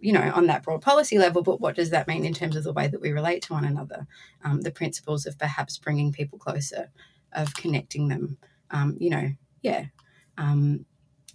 you 0.00 0.12
know, 0.12 0.32
on 0.34 0.46
that 0.46 0.62
broad 0.62 0.82
policy 0.82 1.18
level, 1.18 1.42
but 1.42 1.60
what 1.60 1.76
does 1.76 1.90
that 1.90 2.08
mean 2.08 2.24
in 2.24 2.34
terms 2.34 2.56
of 2.56 2.64
the 2.64 2.72
way 2.72 2.88
that 2.88 3.00
we 3.00 3.12
relate 3.12 3.42
to 3.42 3.52
one 3.54 3.64
another? 3.64 4.06
Um, 4.44 4.60
the 4.62 4.70
principles 4.70 5.26
of 5.26 5.38
perhaps 5.38 5.78
bringing 5.78 6.12
people 6.12 6.38
closer, 6.38 6.90
of 7.32 7.54
connecting 7.54 8.08
them, 8.08 8.38
um, 8.70 8.96
you 9.00 9.10
know, 9.10 9.32
yeah, 9.62 9.86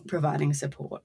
providing 0.08 0.54
support 0.54 1.04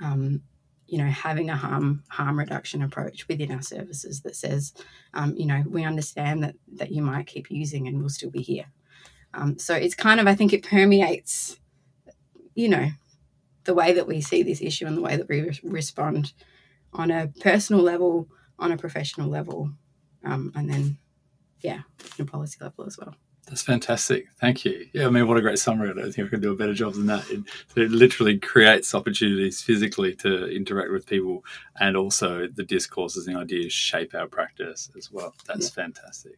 um, 0.00 0.42
you 0.86 0.98
know, 0.98 1.06
having 1.06 1.50
a 1.50 1.56
harm 1.56 2.04
harm 2.08 2.38
reduction 2.38 2.82
approach 2.82 3.26
within 3.28 3.50
our 3.50 3.62
services 3.62 4.22
that 4.22 4.36
says, 4.36 4.72
um, 5.14 5.34
you 5.36 5.46
know, 5.46 5.64
we 5.68 5.84
understand 5.84 6.42
that 6.42 6.54
that 6.74 6.92
you 6.92 7.02
might 7.02 7.26
keep 7.26 7.50
using 7.50 7.88
and 7.88 7.98
we'll 7.98 8.08
still 8.08 8.30
be 8.30 8.42
here. 8.42 8.66
Um, 9.34 9.58
so 9.58 9.74
it's 9.74 9.94
kind 9.94 10.20
of, 10.20 10.26
I 10.26 10.34
think, 10.34 10.52
it 10.52 10.64
permeates, 10.64 11.58
you 12.54 12.68
know, 12.68 12.88
the 13.64 13.74
way 13.74 13.92
that 13.92 14.06
we 14.06 14.20
see 14.20 14.42
this 14.42 14.62
issue 14.62 14.86
and 14.86 14.96
the 14.96 15.02
way 15.02 15.16
that 15.16 15.28
we 15.28 15.42
re- 15.42 15.60
respond 15.62 16.32
on 16.92 17.10
a 17.10 17.28
personal 17.40 17.82
level, 17.82 18.28
on 18.58 18.72
a 18.72 18.78
professional 18.78 19.28
level, 19.28 19.72
um, 20.24 20.52
and 20.54 20.70
then, 20.70 20.98
yeah, 21.60 21.80
on 22.18 22.20
a 22.20 22.24
policy 22.24 22.56
level 22.60 22.86
as 22.86 22.96
well. 22.96 23.14
That's 23.46 23.62
fantastic. 23.62 24.26
Thank 24.40 24.64
you. 24.64 24.86
Yeah, 24.92 25.06
I 25.06 25.10
mean, 25.10 25.28
what 25.28 25.36
a 25.36 25.40
great 25.40 25.60
summary. 25.60 25.90
I 25.90 25.92
don't 25.92 26.12
think 26.12 26.26
I 26.26 26.30
can 26.30 26.40
do 26.40 26.50
a 26.50 26.56
better 26.56 26.74
job 26.74 26.94
than 26.94 27.06
that. 27.06 27.30
It, 27.30 27.44
it, 27.76 27.90
literally 27.92 28.38
creates 28.38 28.92
opportunities 28.92 29.62
physically 29.62 30.16
to 30.16 30.48
interact 30.48 30.90
with 30.90 31.06
people, 31.06 31.44
and 31.78 31.96
also 31.96 32.48
the 32.48 32.64
discourses 32.64 33.28
and 33.28 33.36
ideas 33.36 33.72
shape 33.72 34.16
our 34.16 34.26
practice 34.26 34.90
as 34.96 35.12
well. 35.12 35.32
That's 35.46 35.68
yeah. 35.68 35.84
fantastic. 35.84 36.32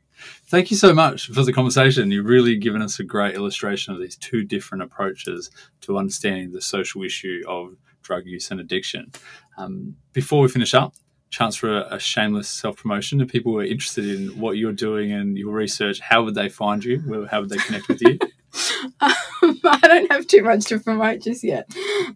Thank 0.49 0.71
you 0.71 0.77
so 0.77 0.93
much 0.93 1.29
for 1.29 1.43
the 1.43 1.53
conversation. 1.53 2.11
You've 2.11 2.27
really 2.27 2.57
given 2.57 2.83
us 2.83 3.01
a 3.01 3.05
great 3.05 3.35
illustration 3.35 3.95
of 3.95 4.01
these 4.01 4.17
two 4.17 4.45
different 4.45 4.83
approaches 4.83 5.51
to 5.83 5.97
understanding 5.97 6.53
the 6.53 6.61
social 6.61 7.03
issue 7.03 7.43
of 7.49 7.77
drug 8.03 8.27
use 8.27 8.51
and 8.51 8.61
addiction. 8.61 9.13
Um, 9.57 9.97
before 10.13 10.43
we 10.43 10.49
finish 10.49 10.75
up, 10.75 10.95
chance 11.31 11.57
for 11.57 11.79
a, 11.79 11.95
a 11.95 11.99
shameless 11.99 12.49
self 12.49 12.77
promotion. 12.77 13.21
If 13.21 13.31
people 13.31 13.53
were 13.53 13.65
interested 13.65 14.07
in 14.07 14.39
what 14.39 14.57
you're 14.57 14.73
doing 14.73 15.13
and 15.13 15.37
your 15.37 15.55
research, 15.55 16.01
how 16.01 16.25
would 16.25 16.35
they 16.35 16.49
find 16.49 16.85
you? 16.85 17.27
How 17.31 17.41
would 17.41 17.51
they 17.51 17.59
connect 17.59 17.89
with 17.89 18.03
you? 18.03 18.19
um, 19.01 19.13
I 19.65 19.79
don't 19.83 20.13
have 20.13 20.27
too 20.27 20.43
much 20.43 20.65
to 20.67 20.79
promote 20.81 21.23
just 21.23 21.45
yet. 21.45 21.71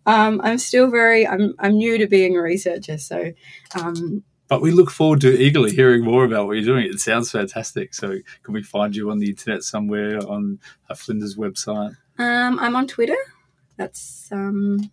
Um, 0.07 0.41
I'm 0.43 0.59
still 0.59 0.91
very, 0.91 1.27
I'm, 1.27 1.55
I'm 1.59 1.77
new 1.77 1.99
to 1.99 2.07
being 2.07 2.37
a 2.37 2.43
researcher, 2.43 2.99
so. 2.99 3.33
Um, 3.75 4.25
but 4.49 4.61
we 4.61 4.71
look 4.71 4.91
forward 4.91 5.23
to 5.23 5.31
eagerly 5.31 5.71
hearing 5.71 6.05
more 6.05 6.25
about 6.25 6.47
what 6.47 6.53
you're 6.53 6.65
doing. 6.65 6.87
It 6.87 7.01
sounds 7.01 7.31
fantastic. 7.31 7.95
So, 7.95 8.19
can 8.43 8.53
we 8.53 8.63
find 8.63 8.95
you 8.95 9.11
on 9.11 9.19
the 9.19 9.31
internet 9.31 9.63
somewhere 9.63 10.19
on 10.19 10.59
Flinders 10.95 11.37
website? 11.37 11.97
Um, 12.19 12.59
I'm 12.59 12.77
on 12.77 12.87
Twitter. 12.87 13.17
That's 13.79 14.29
um, 14.31 14.91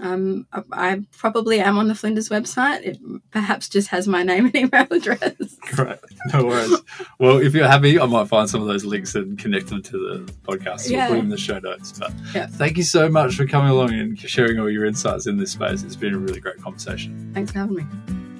um, 0.00 0.46
I 0.72 1.02
probably 1.16 1.60
am 1.60 1.78
on 1.78 1.88
the 1.88 1.94
Flinders 1.94 2.28
website. 2.28 2.82
It 2.82 2.98
perhaps 3.30 3.68
just 3.68 3.88
has 3.88 4.08
my 4.08 4.22
name 4.22 4.46
and 4.46 4.56
email 4.56 4.86
address. 4.90 5.56
Great, 5.72 5.98
no 6.32 6.46
worries. 6.46 6.80
well, 7.18 7.38
if 7.38 7.54
you're 7.54 7.68
happy, 7.68 8.00
I 8.00 8.06
might 8.06 8.28
find 8.28 8.48
some 8.48 8.62
of 8.62 8.68
those 8.68 8.84
links 8.84 9.14
and 9.14 9.38
connect 9.38 9.68
them 9.68 9.82
to 9.82 9.92
the 9.92 10.32
podcast. 10.44 10.88
Yeah. 10.88 11.08
We'll 11.08 11.08
put 11.08 11.14
them 11.16 11.24
in 11.24 11.30
the 11.30 11.38
show 11.38 11.58
notes. 11.58 11.92
But 11.98 12.12
yeah. 12.34 12.46
thank 12.46 12.76
you 12.76 12.84
so 12.84 13.08
much 13.08 13.34
for 13.34 13.46
coming 13.46 13.70
along 13.70 13.92
and 13.92 14.18
sharing 14.18 14.58
all 14.58 14.70
your 14.70 14.86
insights 14.86 15.26
in 15.26 15.36
this 15.36 15.52
space. 15.52 15.82
It's 15.82 15.96
been 15.96 16.14
a 16.14 16.18
really 16.18 16.40
great 16.40 16.60
conversation. 16.60 17.30
Thanks 17.34 17.52
for 17.52 17.58
having 17.58 17.76
me. 17.76 18.31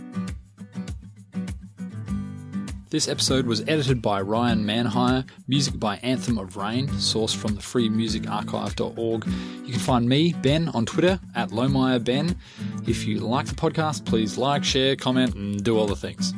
This 2.93 3.09
episode 3.09 3.47
was 3.47 3.63
edited 3.63 4.03
by 4.03 4.21
Ryan 4.21 4.67
Manhire, 4.67 5.27
music 5.49 5.81
by 5.81 5.97
Anthem 6.03 6.37
of 6.37 6.59
Rain, 6.59 6.89
sourced 6.89 7.35
from 7.35 7.55
the 7.55 7.61
freemusicarchive.org. 7.63 9.25
You 9.65 9.73
can 9.73 9.81
find 9.81 10.07
me, 10.07 10.35
Ben, 10.43 10.69
on 10.69 10.85
Twitter 10.85 11.19
at 11.35 11.49
LohmeyerBen. 11.53 12.37
If 12.87 13.07
you 13.07 13.21
like 13.21 13.47
the 13.47 13.55
podcast, 13.55 14.05
please 14.05 14.37
like, 14.37 14.63
share, 14.63 14.95
comment, 14.95 15.35
and 15.35 15.65
do 15.65 15.79
all 15.79 15.87
the 15.87 15.97
things. 15.97 16.35